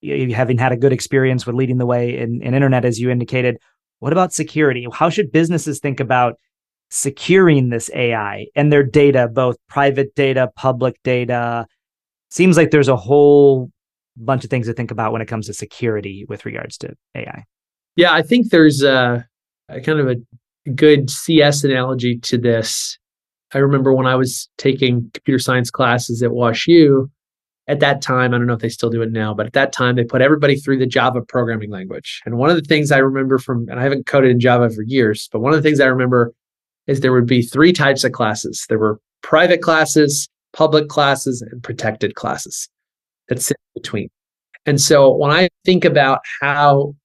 Having 0.01 0.57
had 0.57 0.71
a 0.71 0.77
good 0.77 0.93
experience 0.93 1.45
with 1.45 1.55
leading 1.55 1.77
the 1.77 1.85
way 1.85 2.17
in, 2.17 2.41
in 2.41 2.53
internet, 2.55 2.85
as 2.85 2.99
you 2.99 3.11
indicated, 3.11 3.57
what 3.99 4.13
about 4.13 4.33
security? 4.33 4.87
How 4.91 5.09
should 5.09 5.31
businesses 5.31 5.79
think 5.79 5.99
about 5.99 6.35
securing 6.89 7.69
this 7.69 7.89
AI 7.93 8.47
and 8.55 8.71
their 8.71 8.83
data, 8.83 9.27
both 9.27 9.57
private 9.67 10.15
data, 10.15 10.49
public 10.55 10.95
data? 11.03 11.67
Seems 12.29 12.57
like 12.57 12.71
there's 12.71 12.87
a 12.87 12.95
whole 12.95 13.69
bunch 14.17 14.43
of 14.43 14.49
things 14.49 14.67
to 14.67 14.73
think 14.73 14.91
about 14.91 15.11
when 15.11 15.21
it 15.21 15.27
comes 15.27 15.47
to 15.47 15.53
security 15.53 16.25
with 16.27 16.45
regards 16.45 16.77
to 16.77 16.93
AI. 17.15 17.43
Yeah, 17.95 18.13
I 18.13 18.21
think 18.21 18.49
there's 18.49 18.81
a, 18.83 19.25
a 19.67 19.81
kind 19.81 19.99
of 19.99 20.07
a 20.07 20.15
good 20.71 21.09
CS 21.09 21.63
analogy 21.63 22.17
to 22.19 22.37
this. 22.37 22.97
I 23.53 23.57
remember 23.57 23.93
when 23.93 24.05
I 24.05 24.15
was 24.15 24.49
taking 24.57 25.09
computer 25.13 25.39
science 25.39 25.71
classes 25.71 26.21
at 26.21 26.29
WashU, 26.29 27.09
at 27.69 27.79
that 27.81 28.01
time, 28.01 28.33
I 28.33 28.37
don't 28.39 28.47
know 28.47 28.55
if 28.55 28.61
they 28.61 28.69
still 28.69 28.89
do 28.89 29.03
it 29.03 29.11
now, 29.11 29.31
but 29.31 29.45
at 29.45 29.53
that 29.53 29.71
time, 29.71 29.95
they 29.95 30.03
put 30.03 30.23
everybody 30.23 30.55
through 30.55 30.79
the 30.79 30.87
Java 30.87 31.21
programming 31.21 31.69
language. 31.69 32.19
And 32.25 32.37
one 32.37 32.49
of 32.49 32.55
the 32.55 32.63
things 32.63 32.91
I 32.91 32.97
remember 32.97 33.37
from, 33.37 33.69
and 33.69 33.79
I 33.79 33.83
haven't 33.83 34.07
coded 34.07 34.31
in 34.31 34.39
Java 34.39 34.71
for 34.71 34.81
years, 34.81 35.29
but 35.31 35.41
one 35.41 35.53
of 35.53 35.61
the 35.61 35.69
things 35.69 35.79
I 35.79 35.85
remember 35.85 36.33
is 36.87 36.99
there 36.99 37.13
would 37.13 37.27
be 37.27 37.43
three 37.43 37.71
types 37.71 38.03
of 38.03 38.11
classes 38.11 38.65
there 38.69 38.79
were 38.79 38.99
private 39.21 39.61
classes, 39.61 40.27
public 40.51 40.89
classes, 40.89 41.43
and 41.43 41.61
protected 41.61 42.15
classes 42.15 42.67
that 43.27 43.39
sit 43.39 43.57
between. 43.75 44.09
And 44.65 44.81
so 44.81 45.15
when 45.15 45.29
I 45.29 45.47
think 45.63 45.85
about 45.85 46.21
how 46.41 46.95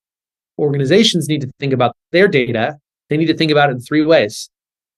organizations 0.59 1.29
need 1.29 1.43
to 1.43 1.51
think 1.61 1.75
about 1.75 1.95
their 2.11 2.27
data, 2.27 2.79
they 3.11 3.19
need 3.19 3.27
to 3.27 3.37
think 3.37 3.53
about 3.53 3.69
it 3.69 3.73
in 3.73 3.81
three 3.81 4.05
ways. 4.05 4.49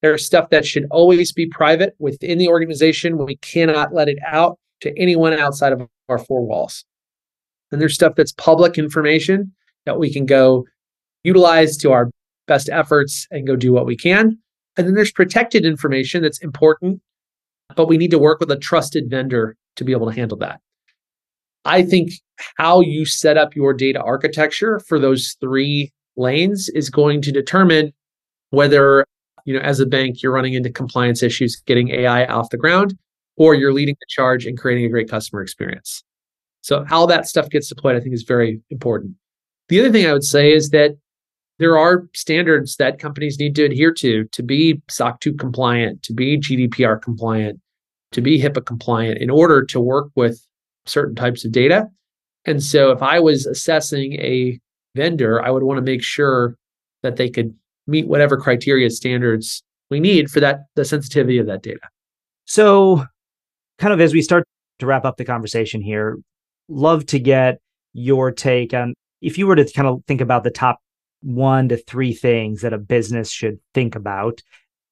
There's 0.00 0.24
stuff 0.24 0.50
that 0.50 0.64
should 0.64 0.87
always 0.92 1.33
be 1.33 1.46
private 1.46 1.94
within 1.98 2.38
the 2.38 2.48
organization. 2.48 3.18
We 3.18 3.37
cannot 3.38 3.92
let 3.92 4.09
it 4.09 4.18
out 4.24 4.61
to 4.81 4.97
anyone 4.99 5.33
outside 5.33 5.73
of 5.73 5.87
our 6.09 6.19
four 6.19 6.45
walls. 6.45 6.85
And 7.73 7.81
there's 7.81 7.95
stuff 7.95 8.15
that's 8.17 8.33
public 8.33 8.79
information 8.79 9.53
that 9.85 9.99
we 9.99 10.12
can 10.12 10.27
go 10.27 10.67
utilize 11.25 11.77
to 11.79 11.93
our 11.93 12.11
best 12.47 12.69
efforts 12.69 13.27
and 13.31 13.47
go 13.47 13.57
do 13.57 13.73
what 13.73 13.87
we 13.87 13.97
can. 13.97 14.39
And 14.77 14.87
then 14.87 14.95
there's 14.95 15.12
protected 15.12 15.65
information 15.65 16.23
that's 16.23 16.43
important, 16.43 17.01
but 17.75 17.89
we 17.89 17.99
need 17.99 18.11
to 18.11 18.19
work 18.19 18.41
with 18.41 18.51
a 18.51 18.59
trusted 18.59 19.11
vendor 19.11 19.57
to 19.77 19.85
be 19.85 19.93
able 19.93 20.09
to 20.11 20.15
handle 20.15 20.39
that. 20.39 20.61
I 21.65 21.83
think 21.83 22.12
how 22.57 22.81
you 22.81 23.05
set 23.05 23.37
up 23.37 23.57
your 23.57 23.73
data 23.73 24.01
architecture 24.01 24.79
for 24.81 24.99
those 24.99 25.37
three 25.41 25.91
lanes 26.17 26.69
is 26.69 26.91
going 26.91 27.23
to 27.23 27.33
determine 27.33 27.93
whether, 28.51 29.05
you 29.45 29.55
know, 29.55 29.61
as 29.61 29.81
a 29.81 29.87
bank, 29.87 30.23
you're 30.23 30.33
running 30.33 30.55
into 30.55 30.71
compliance 30.71 31.23
issues 31.23 31.57
getting 31.67 31.89
AI 31.89 32.27
off 32.27 32.51
the 32.51 32.57
ground 32.57 32.97
or 33.37 33.55
you're 33.55 33.72
leading 33.72 33.96
the 33.99 34.07
charge 34.09 34.46
and 34.46 34.59
creating 34.59 34.85
a 34.85 34.88
great 34.88 35.11
customer 35.11 35.42
experience. 35.42 36.03
So, 36.62 36.85
how 36.85 37.07
that 37.07 37.27
stuff 37.27 37.49
gets 37.49 37.68
deployed, 37.68 37.96
I 37.96 38.01
think, 38.01 38.14
is 38.14 38.22
very 38.22 38.61
important. 38.70 39.14
The 39.68 39.81
other 39.81 39.92
thing 39.92 40.07
I 40.07 40.12
would 40.12 40.25
say 40.25 40.53
is 40.53 40.70
that 40.70 40.96
there 41.59 41.79
are 41.79 42.09
standards 42.14 42.77
that 42.77 42.99
companies 42.99 43.38
need 43.38 43.55
to 43.57 43.64
adhere 43.64 43.92
to 43.94 44.25
to 44.25 44.42
be 44.42 44.83
SOC 44.88 45.20
2 45.20 45.35
compliant, 45.35 46.03
to 46.05 46.12
be 46.12 46.38
GDPR 46.38 47.01
compliant, 47.01 47.61
to 48.12 48.20
be 48.20 48.40
HIPAA 48.40 48.64
compliant 48.64 49.18
in 49.18 49.31
order 49.31 49.64
to 49.64 49.81
work 49.81 50.09
with 50.14 50.44
certain 50.87 51.14
types 51.14 51.44
of 51.44 51.53
data. 51.53 51.87
And 52.44 52.62
so, 52.62 52.90
if 52.90 53.03
I 53.03 53.20
was 53.20 53.46
assessing 53.46 54.14
a 54.14 54.59
vendor, 54.94 55.44
I 55.44 55.51
would 55.51 55.62
want 55.62 55.79
to 55.79 55.83
make 55.83 56.03
sure 56.03 56.57
that 57.03 57.16
they 57.16 57.31
could 57.31 57.55
meet 57.87 58.09
whatever 58.09 58.37
criteria 58.37 58.90
standards 58.90 59.62
we 59.90 60.01
need 60.01 60.31
for 60.31 60.40
that 60.40 60.64
the 60.75 60.85
sensitivity 60.85 61.38
of 61.38 61.46
that 61.46 61.62
data. 61.62 61.81
So 62.46 63.05
kind 63.79 63.93
of 63.93 64.01
as 64.01 64.12
we 64.12 64.23
start 64.23 64.45
to 64.79 64.87
wrap 64.87 65.05
up 65.05 65.17
the 65.17 65.25
conversation 65.25 65.81
here, 65.81 66.19
love 66.69 67.07
to 67.07 67.19
get 67.19 67.59
your 67.93 68.31
take 68.31 68.75
on 68.75 68.95
if 69.23 69.39
you 69.39 69.47
were 69.47 69.57
to 69.57 69.71
kind 69.73 69.89
of 69.89 70.03
think 70.07 70.21
about 70.21 70.45
the 70.45 70.51
top 70.51 70.79
one 71.23 71.69
to 71.69 71.77
three 71.77 72.12
things 72.12 72.61
that 72.61 72.73
a 72.73 72.79
business 72.79 73.31
should 73.31 73.59
think 73.75 73.95
about 73.95 74.43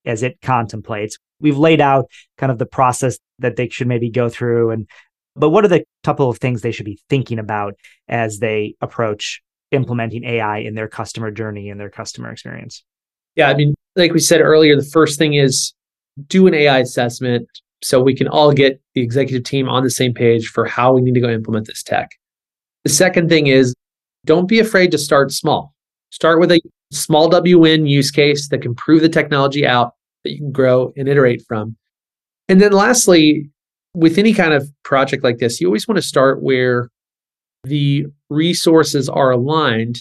as 0.05 0.23
it 0.23 0.41
contemplates. 0.41 1.19
We've 1.41 1.59
laid 1.59 1.81
out 1.81 2.07
kind 2.39 2.51
of 2.51 2.59
the 2.59 2.67
process 2.67 3.19
that 3.39 3.57
they 3.57 3.69
should 3.69 3.87
maybe 3.87 4.11
go 4.11 4.29
through 4.29 4.71
and 4.71 4.89
but 5.37 5.51
what 5.51 5.65
are 5.65 5.69
the 5.69 5.85
couple 6.05 6.31
of 6.31 6.39
things 6.39 6.63
they 6.63 6.71
should 6.71 6.85
be 6.85 7.01
thinking 7.09 7.41
about 7.41 7.75
as 8.09 8.39
they 8.39 8.77
approach 8.81 9.43
implementing 9.73 10.25
AI 10.25 10.59
in 10.59 10.75
their 10.75 10.89
customer 10.89 11.31
journey 11.33 11.71
and 11.71 11.81
their 11.81 11.91
customer 11.91 12.31
experience? 12.31 12.85
Yeah, 13.35 13.49
I 13.49 13.55
mean, 13.55 13.75
like 13.97 14.13
we 14.13 14.21
said 14.21 14.41
earlier, 14.41 14.77
the 14.77 14.89
first 14.93 15.19
thing 15.19 15.35
is 15.35 15.75
do 16.29 16.47
an 16.47 16.55
AI 16.55 16.79
assessment, 16.79 17.49
so 17.85 18.01
we 18.01 18.15
can 18.15 18.29
all 18.29 18.53
get 18.53 18.81
the 18.95 19.03
executive 19.03 19.45
team 19.45 19.69
on 19.69 19.85
the 19.85 19.91
same 19.91 20.15
page 20.15 20.49
for 20.49 20.65
how 20.65 20.93
we 20.93 21.03
need 21.03 21.15
to 21.15 21.21
go 21.21 21.29
implement 21.29 21.67
this 21.67 21.83
tech. 21.83 22.11
The 22.85 22.91
second 22.91 23.29
thing 23.29 23.47
is 23.47 23.75
don't 24.25 24.49
be 24.49 24.59
afraid 24.59 24.91
to 24.93 24.99
start 24.99 25.33
small. 25.33 25.75
Start 26.11 26.41
with 26.41 26.51
a 26.51 26.61
small 26.93 27.31
WN 27.31 27.89
use 27.89 28.11
case 28.11 28.49
that 28.49 28.63
can 28.63 28.75
prove 28.75 29.03
the 29.03 29.09
technology 29.09 29.67
out 29.67 29.93
that 30.23 30.33
you 30.33 30.39
can 30.39 30.53
grow 30.53 30.93
and 30.97 31.09
iterate 31.09 31.43
from. 31.47 31.77
And 32.49 32.61
then 32.61 32.73
lastly, 32.73 33.51
with 33.95 34.17
any 34.17 34.33
kind 34.33 34.55
of 34.55 34.67
project 34.83 35.23
like 35.23 35.39
this, 35.39 35.61
you 35.61 35.67
always 35.67 35.87
want 35.87 35.97
to 35.97 36.03
start 36.03 36.43
where 36.43 36.89
the 37.65 38.07
resources 38.31 39.09
are 39.09 39.31
aligned, 39.31 39.99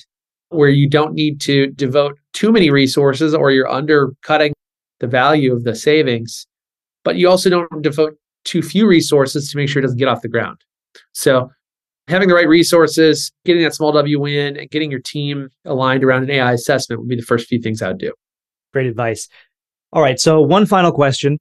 where 0.49 0.69
you 0.69 0.89
don't 0.89 1.13
need 1.13 1.41
to 1.41 1.67
devote 1.67 2.17
too 2.31 2.51
many 2.51 2.69
resources 2.69 3.33
or 3.33 3.51
you're 3.51 3.69
undercutting 3.69 4.53
the 4.99 5.07
value 5.07 5.53
of 5.53 5.63
the 5.65 5.75
savings 5.75 6.47
but 7.03 7.15
you 7.15 7.29
also 7.29 7.49
don't 7.49 7.81
devote 7.81 8.17
too 8.45 8.61
few 8.61 8.87
resources 8.87 9.49
to 9.49 9.57
make 9.57 9.69
sure 9.69 9.79
it 9.79 9.83
doesn't 9.83 9.97
get 9.97 10.07
off 10.07 10.21
the 10.21 10.29
ground. 10.29 10.57
So 11.13 11.49
having 12.07 12.27
the 12.27 12.35
right 12.35 12.47
resources, 12.47 13.31
getting 13.45 13.63
that 13.63 13.73
small 13.73 13.91
W 13.91 14.25
in, 14.25 14.57
and 14.57 14.69
getting 14.69 14.91
your 14.91 14.99
team 14.99 15.49
aligned 15.65 16.03
around 16.03 16.23
an 16.23 16.31
AI 16.31 16.53
assessment 16.53 16.99
would 16.99 17.09
be 17.09 17.15
the 17.15 17.21
first 17.21 17.47
few 17.47 17.61
things 17.61 17.81
I 17.81 17.89
would 17.89 17.97
do. 17.97 18.13
Great 18.73 18.87
advice. 18.87 19.27
All 19.91 20.01
right. 20.01 20.19
So 20.19 20.41
one 20.41 20.65
final 20.65 20.91
question. 20.91 21.37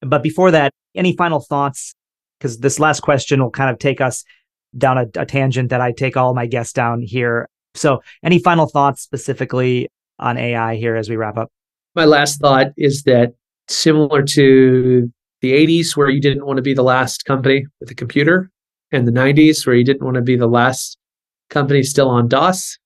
But 0.00 0.22
before 0.22 0.50
that, 0.50 0.72
any 0.94 1.16
final 1.16 1.40
thoughts? 1.40 1.94
Because 2.38 2.58
this 2.58 2.78
last 2.78 3.00
question 3.00 3.42
will 3.42 3.50
kind 3.50 3.70
of 3.70 3.78
take 3.78 4.00
us 4.00 4.24
down 4.76 4.98
a, 4.98 5.06
a 5.16 5.24
tangent 5.24 5.70
that 5.70 5.80
I 5.80 5.92
take 5.92 6.16
all 6.16 6.34
my 6.34 6.46
guests 6.46 6.72
down 6.72 7.00
here. 7.00 7.48
So 7.74 8.02
any 8.22 8.38
final 8.38 8.66
thoughts 8.66 9.02
specifically 9.02 9.88
on 10.18 10.36
AI 10.36 10.76
here 10.76 10.94
as 10.94 11.08
we 11.08 11.16
wrap 11.16 11.38
up? 11.38 11.50
My 11.94 12.04
last 12.04 12.40
thought 12.40 12.68
is 12.76 13.04
that 13.04 13.34
similar 13.68 14.22
to 14.22 15.12
the 15.40 15.52
80s 15.52 15.96
where 15.96 16.08
you 16.08 16.20
didn't 16.20 16.46
want 16.46 16.56
to 16.56 16.62
be 16.62 16.74
the 16.74 16.82
last 16.82 17.24
company 17.24 17.66
with 17.80 17.90
a 17.90 17.94
computer 17.94 18.50
and 18.92 19.06
the 19.06 19.12
90s 19.12 19.66
where 19.66 19.76
you 19.76 19.84
didn't 19.84 20.04
want 20.04 20.16
to 20.16 20.22
be 20.22 20.36
the 20.36 20.46
last 20.46 20.96
company 21.50 21.82
still 21.82 22.08
on 22.08 22.28
DOS 22.28 22.78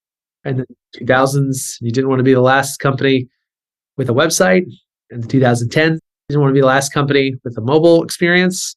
and 0.45 0.59
the 0.59 0.67
2000s 0.97 1.77
you 1.81 1.93
didn't 1.93 2.09
want 2.09 2.19
to 2.21 2.25
be 2.25 2.35
the 2.35 2.41
last 2.41 2.79
company 2.79 3.29
with 3.97 4.11
a 4.11 4.13
website 4.13 4.65
and 5.11 5.23
the 5.23 5.29
2010s 5.29 5.99
you 6.29 6.35
didn't 6.35 6.41
want 6.43 6.51
to 6.51 6.55
be 6.55 6.61
the 6.61 6.67
last 6.67 6.93
company 6.93 7.35
with 7.45 7.57
a 7.57 7.61
mobile 7.63 8.03
experience. 8.03 8.77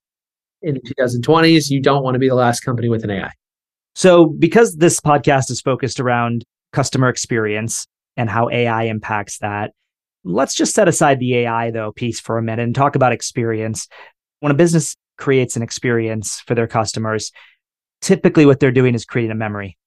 In 0.61 0.75
the 0.75 0.81
2020s 0.81 1.69
you 1.69 1.81
don't 1.81 2.03
want 2.03 2.15
to 2.15 2.19
be 2.19 2.29
the 2.29 2.35
last 2.35 2.61
company 2.61 2.87
with 2.87 3.03
an 3.03 3.11
AI 3.11 3.31
so 3.95 4.27
because 4.27 4.75
this 4.75 4.99
podcast 4.99 5.49
is 5.49 5.59
focused 5.59 5.99
around 5.99 6.43
customer 6.71 7.09
experience 7.09 7.87
and 8.15 8.29
how 8.29 8.49
AI 8.49 8.83
impacts 8.83 9.39
that 9.39 9.71
Let's 10.23 10.53
just 10.53 10.75
set 10.75 10.87
aside 10.87 11.19
the 11.19 11.35
AI 11.37 11.71
though 11.71 11.91
piece 11.91 12.19
for 12.19 12.37
a 12.37 12.43
minute 12.43 12.63
and 12.63 12.75
talk 12.75 12.95
about 12.95 13.11
experience. 13.11 13.87
When 14.39 14.51
a 14.51 14.55
business 14.55 14.95
creates 15.17 15.55
an 15.55 15.63
experience 15.63 16.41
for 16.41 16.55
their 16.55 16.67
customers, 16.67 17.31
typically 18.01 18.45
what 18.45 18.59
they're 18.59 18.71
doing 18.71 18.95
is 18.95 19.05
creating 19.05 19.31
a 19.31 19.35
memory. 19.35 19.77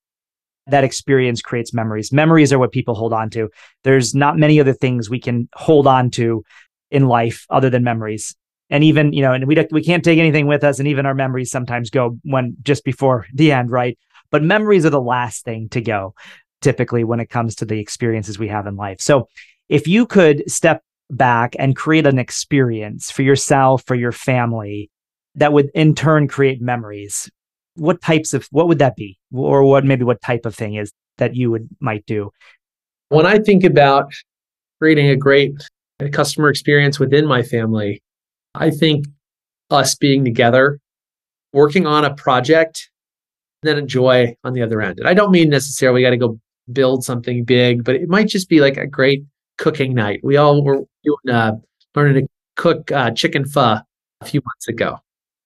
That 0.67 0.85
experience 0.85 1.43
creates 1.43 1.75
memories. 1.75 2.13
Memories 2.13 2.53
are 2.53 2.59
what 2.59 2.73
people 2.73 2.95
hold 2.95 3.13
on 3.13 3.31
to. 3.31 3.51
There's 3.83 4.15
not 4.15 4.39
many 4.39 4.59
other 4.61 4.73
things 4.73 5.11
we 5.11 5.21
can 5.21 5.49
hold 5.55 5.87
on 5.87 6.11
to 6.13 6.45
in 6.91 7.07
life 7.07 7.47
other 7.51 7.71
than 7.71 7.85
memories. 7.85 8.35
And 8.71 8.83
even, 8.83 9.13
you 9.13 9.23
know, 9.23 9.33
and 9.33 9.47
we 9.47 9.63
we 9.71 9.85
can't 9.85 10.03
take 10.03 10.19
anything 10.19 10.47
with 10.47 10.65
us 10.65 10.79
and 10.79 10.89
even 10.89 11.07
our 11.07 11.15
memories 11.15 11.51
sometimes 11.51 11.91
go 11.91 12.19
when 12.23 12.57
just 12.63 12.85
before 12.85 13.27
the 13.35 13.53
end, 13.53 13.71
right? 13.71 13.99
But 14.31 14.43
memories 14.43 14.87
are 14.87 14.91
the 14.91 15.01
last 15.01 15.45
thing 15.45 15.69
to 15.71 15.81
go 15.81 16.15
typically 16.61 17.05
when 17.05 17.21
it 17.21 17.29
comes 17.29 17.57
to 17.57 17.67
the 17.67 17.79
experiences 17.79 18.39
we 18.39 18.49
have 18.49 18.67
in 18.67 18.75
life. 18.75 19.01
So 19.01 19.29
if 19.69 19.87
you 19.89 20.07
could 20.07 20.49
step 20.51 20.83
back 21.11 21.55
and 21.59 21.77
create 21.77 22.07
an 22.07 22.19
experience 22.19 23.11
for 23.11 23.23
yourself, 23.23 23.85
for 23.87 23.95
your 23.95 24.13
family, 24.13 24.91
that 25.35 25.53
would 25.53 25.71
in 25.75 25.95
turn 25.95 26.29
create 26.29 26.61
memories, 26.61 27.31
what 27.75 28.01
types 28.01 28.35
of, 28.35 28.47
what 28.51 28.69
would 28.69 28.79
that 28.79 28.97
be? 28.97 29.19
Or 29.33 29.65
what, 29.65 29.85
maybe 29.85 30.05
what 30.05 30.23
type 30.23 30.47
of 30.47 30.55
thing 30.55 30.75
is 30.75 30.93
that 31.19 31.35
you 31.35 31.51
would, 31.51 31.69
might 31.81 32.07
do? 32.07 32.31
When 33.09 33.27
I 33.27 33.39
think 33.39 33.65
about 33.65 34.13
creating 34.81 35.09
a 35.09 35.17
great 35.17 35.55
customer 36.13 36.49
experience 36.49 36.99
within 36.99 37.27
my 37.27 37.43
family, 37.43 38.03
I 38.55 38.71
think 38.71 39.07
us 39.71 39.95
being 39.95 40.25
together, 40.25 40.79
working 41.53 41.87
on 41.87 42.05
a 42.05 42.15
project, 42.15 42.91
then 43.63 43.79
enjoy 43.79 44.37
on 44.45 44.53
the 44.53 44.63
other 44.63 44.81
end. 44.83 44.99
And 44.99 45.09
I 45.09 45.15
don't 45.15 45.31
mean 45.31 45.49
necessarily 45.49 46.03
got 46.03 46.11
to 46.11 46.17
go 46.17 46.39
build 46.73 47.05
something 47.05 47.45
big, 47.45 47.85
but 47.85 47.95
it 47.95 48.09
might 48.09 48.29
just 48.29 48.49
be 48.49 48.61
like 48.61 48.77
a 48.77 48.87
great 48.87 49.25
cooking 49.59 49.95
night. 49.95 50.21
We 50.23 50.37
all 50.37 50.65
were 50.65 50.81
doing, 51.05 51.37
uh, 51.37 51.53
learning 51.95 52.27
to 52.27 52.29
cook 52.57 52.91
uh, 52.93 53.11
chicken 53.11 53.45
pho 53.45 53.79
a 54.21 54.25
few 54.25 54.41
months 54.45 54.69
ago. 54.69 54.99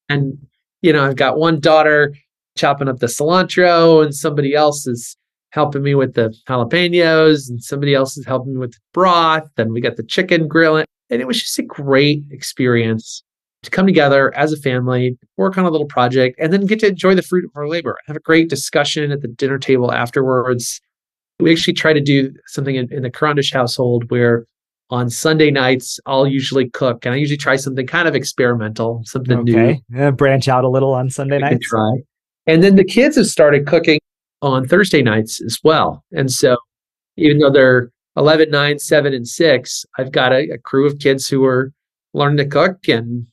And, 0.09 0.39
you 0.83 0.93
know, 0.93 1.05
I've 1.05 1.17
got 1.17 1.39
one 1.39 1.61
daughter 1.61 2.15
chopping 2.57 2.89
up 2.89 2.99
the 2.99 3.07
cilantro, 3.07 4.03
and 4.03 4.15
somebody 4.15 4.55
else 4.55 4.87
is 4.87 5.17
helping 5.51 5.83
me 5.83 5.95
with 5.95 6.15
the 6.15 6.35
jalapenos, 6.49 7.49
and 7.49 7.63
somebody 7.63 7.95
else 7.95 8.17
is 8.17 8.27
helping 8.27 8.55
me 8.55 8.59
with 8.59 8.73
the 8.73 8.81
broth. 8.93 9.49
Then 9.57 9.73
we 9.73 9.81
got 9.81 9.97
the 9.97 10.03
chicken 10.03 10.49
grilling. 10.49 10.85
And 11.11 11.23
it 11.23 11.27
was 11.27 11.41
just 11.41 11.59
a 11.59 11.63
great 11.63 12.23
experience 12.31 13.23
to 13.63 13.71
come 13.71 13.87
together 13.87 14.35
as 14.37 14.53
a 14.53 14.57
family, 14.59 15.19
work 15.37 15.57
on 15.57 15.65
a 15.65 15.71
little 15.71 15.87
project, 15.87 16.39
and 16.39 16.53
then 16.53 16.67
get 16.67 16.81
to 16.81 16.89
enjoy 16.89 17.15
the 17.15 17.23
fruit 17.23 17.45
of 17.45 17.51
our 17.55 17.67
labor. 17.67 17.97
Have 18.07 18.17
a 18.17 18.21
great 18.21 18.51
discussion 18.51 19.11
at 19.11 19.23
the 19.23 19.29
dinner 19.29 19.59
table 19.59 19.91
afterwards. 19.91 20.81
We 21.41 21.53
actually 21.53 21.75
try 21.75 21.93
to 21.93 22.01
do 22.01 22.33
something 22.47 22.75
in, 22.75 22.93
in 22.93 23.03
the 23.03 23.11
Karandish 23.11 23.53
household 23.53 24.11
where 24.11 24.47
on 24.91 25.11
Sunday 25.11 25.51
nights, 25.51 26.01
I'll 26.07 26.27
usually 26.27 26.71
cook 26.71 27.05
and 27.05 27.15
I 27.15 27.19
usually 27.19 27.37
try 27.37 27.57
something 27.57 27.87
kind 27.87 28.09
of 28.09 28.15
experimental, 28.15 29.03
something 29.05 29.39
okay. 29.41 29.83
new. 29.91 30.13
Branch 30.13 30.49
out 30.49 30.65
a 30.65 30.69
little 30.69 30.95
on 30.95 31.11
Sunday 31.11 31.39
nights. 31.39 31.69
Try. 31.69 31.99
And 32.47 32.63
then 32.63 32.77
the 32.77 32.85
kids 32.85 33.17
have 33.17 33.27
started 33.27 33.67
cooking 33.67 34.01
on 34.41 34.67
Thursday 34.67 35.03
nights 35.03 35.43
as 35.43 35.59
well. 35.63 36.05
And 36.13 36.31
so 36.31 36.57
even 37.17 37.39
though 37.39 37.51
they're 37.51 37.91
11, 38.17 38.51
9, 38.51 38.79
7, 38.79 39.13
and 39.13 39.29
6, 39.29 39.87
I've 39.99 40.13
got 40.13 40.33
a, 40.33 40.51
a 40.53 40.59
crew 40.59 40.87
of 40.87 40.99
kids 40.99 41.29
who 41.29 41.45
are 41.45 41.73
learning 42.15 42.39
to 42.39 42.47
cook. 42.47 42.89
And 42.89 43.27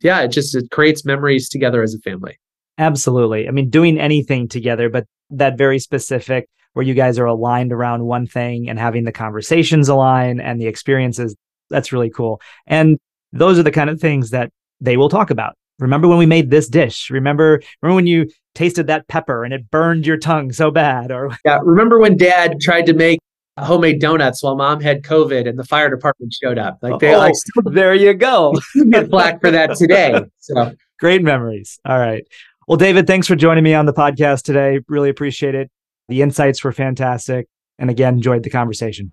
yeah, 0.00 0.20
it 0.20 0.28
just 0.28 0.54
it 0.54 0.70
creates 0.70 1.04
memories 1.04 1.48
together 1.48 1.82
as 1.82 1.94
a 1.94 1.98
family. 1.98 2.38
Absolutely. 2.78 3.48
I 3.48 3.50
mean, 3.50 3.70
doing 3.70 3.98
anything 3.98 4.48
together, 4.48 4.88
but 4.90 5.06
that 5.30 5.56
very 5.56 5.78
specific 5.78 6.48
where 6.72 6.84
you 6.84 6.94
guys 6.94 7.18
are 7.18 7.26
aligned 7.26 7.72
around 7.72 8.04
one 8.04 8.26
thing 8.26 8.68
and 8.68 8.78
having 8.78 9.04
the 9.04 9.12
conversations 9.12 9.88
align 9.88 10.40
and 10.40 10.60
the 10.60 10.66
experiences. 10.66 11.36
That's 11.70 11.92
really 11.92 12.10
cool. 12.10 12.40
And 12.66 12.98
those 13.32 13.58
are 13.58 13.62
the 13.62 13.70
kind 13.70 13.90
of 13.90 14.00
things 14.00 14.30
that 14.30 14.50
they 14.80 14.96
will 14.96 15.08
talk 15.08 15.30
about. 15.30 15.54
Remember 15.78 16.06
when 16.06 16.18
we 16.18 16.26
made 16.26 16.50
this 16.50 16.68
dish? 16.68 17.10
Remember, 17.10 17.60
remember 17.80 17.96
when 17.96 18.06
you 18.06 18.30
tasted 18.54 18.86
that 18.86 19.08
pepper 19.08 19.44
and 19.44 19.52
it 19.52 19.70
burned 19.70 20.06
your 20.06 20.16
tongue 20.16 20.52
so 20.52 20.70
bad? 20.70 21.10
Or 21.10 21.36
yeah, 21.44 21.58
remember 21.62 21.98
when 21.98 22.16
Dad 22.16 22.60
tried 22.60 22.86
to 22.86 22.94
make 22.94 23.18
homemade 23.58 24.00
donuts 24.00 24.42
while 24.42 24.56
Mom 24.56 24.80
had 24.80 25.02
COVID 25.02 25.48
and 25.48 25.58
the 25.58 25.64
fire 25.64 25.90
department 25.90 26.32
showed 26.40 26.58
up? 26.58 26.78
Like 26.82 27.00
they 27.00 27.14
oh, 27.14 27.18
like 27.18 27.34
there 27.64 27.94
you 27.94 28.14
go. 28.14 28.54
get 28.90 29.10
flack 29.10 29.40
for 29.40 29.50
that 29.50 29.76
today. 29.76 30.20
So 30.38 30.72
great 31.00 31.22
memories. 31.22 31.80
All 31.84 31.98
right. 31.98 32.24
Well, 32.68 32.76
David, 32.78 33.06
thanks 33.06 33.26
for 33.26 33.34
joining 33.34 33.64
me 33.64 33.74
on 33.74 33.86
the 33.86 33.92
podcast 33.92 34.42
today. 34.42 34.80
Really 34.88 35.10
appreciate 35.10 35.54
it. 35.54 35.70
The 36.08 36.22
insights 36.22 36.62
were 36.64 36.72
fantastic. 36.72 37.48
And 37.78 37.90
again, 37.90 38.14
enjoyed 38.14 38.42
the 38.42 38.50
conversation. 38.50 39.12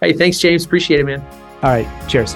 Hey, 0.00 0.12
thanks, 0.12 0.38
James. 0.38 0.64
Appreciate 0.64 1.00
it, 1.00 1.04
man. 1.04 1.20
All 1.62 1.70
right. 1.70 2.08
Cheers. 2.08 2.34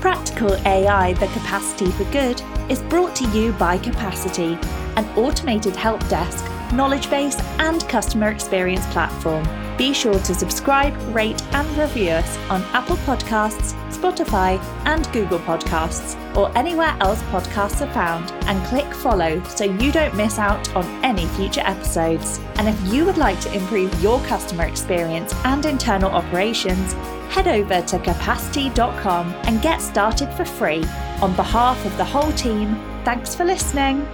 Practical 0.00 0.54
AI 0.66 1.14
The 1.14 1.26
Capacity 1.28 1.90
for 1.90 2.04
Good 2.12 2.40
is 2.70 2.80
brought 2.82 3.16
to 3.16 3.28
you 3.30 3.52
by 3.52 3.78
Capacity, 3.78 4.58
an 4.96 5.04
automated 5.16 5.74
help 5.74 6.06
desk, 6.08 6.44
knowledge 6.72 7.10
base, 7.10 7.38
and 7.58 7.86
customer 7.88 8.30
experience 8.30 8.86
platform. 8.92 9.44
Be 9.76 9.92
sure 9.92 10.18
to 10.18 10.34
subscribe, 10.34 10.96
rate, 11.14 11.42
and 11.54 11.68
review 11.76 12.10
us 12.10 12.38
on 12.48 12.62
Apple 12.72 12.96
Podcasts, 12.98 13.74
Spotify, 13.90 14.58
and 14.86 15.10
Google 15.12 15.38
Podcasts, 15.40 16.16
or 16.34 16.50
anywhere 16.56 16.96
else 17.00 17.20
podcasts 17.24 17.86
are 17.86 17.92
found, 17.92 18.32
and 18.46 18.64
click 18.68 18.90
follow 18.94 19.42
so 19.44 19.64
you 19.64 19.92
don't 19.92 20.16
miss 20.16 20.38
out 20.38 20.74
on 20.74 20.86
any 21.04 21.26
future 21.26 21.60
episodes. 21.60 22.38
And 22.54 22.68
if 22.68 22.92
you 22.92 23.04
would 23.04 23.18
like 23.18 23.38
to 23.40 23.52
improve 23.52 24.02
your 24.02 24.18
customer 24.20 24.64
experience 24.64 25.34
and 25.44 25.66
internal 25.66 26.10
operations, 26.10 26.94
head 27.28 27.46
over 27.46 27.82
to 27.82 27.98
capacity.com 27.98 29.34
and 29.44 29.60
get 29.60 29.82
started 29.82 30.32
for 30.32 30.46
free. 30.46 30.84
On 31.20 31.36
behalf 31.36 31.84
of 31.84 31.94
the 31.98 32.04
whole 32.04 32.32
team, 32.32 32.76
thanks 33.04 33.34
for 33.34 33.44
listening. 33.44 34.08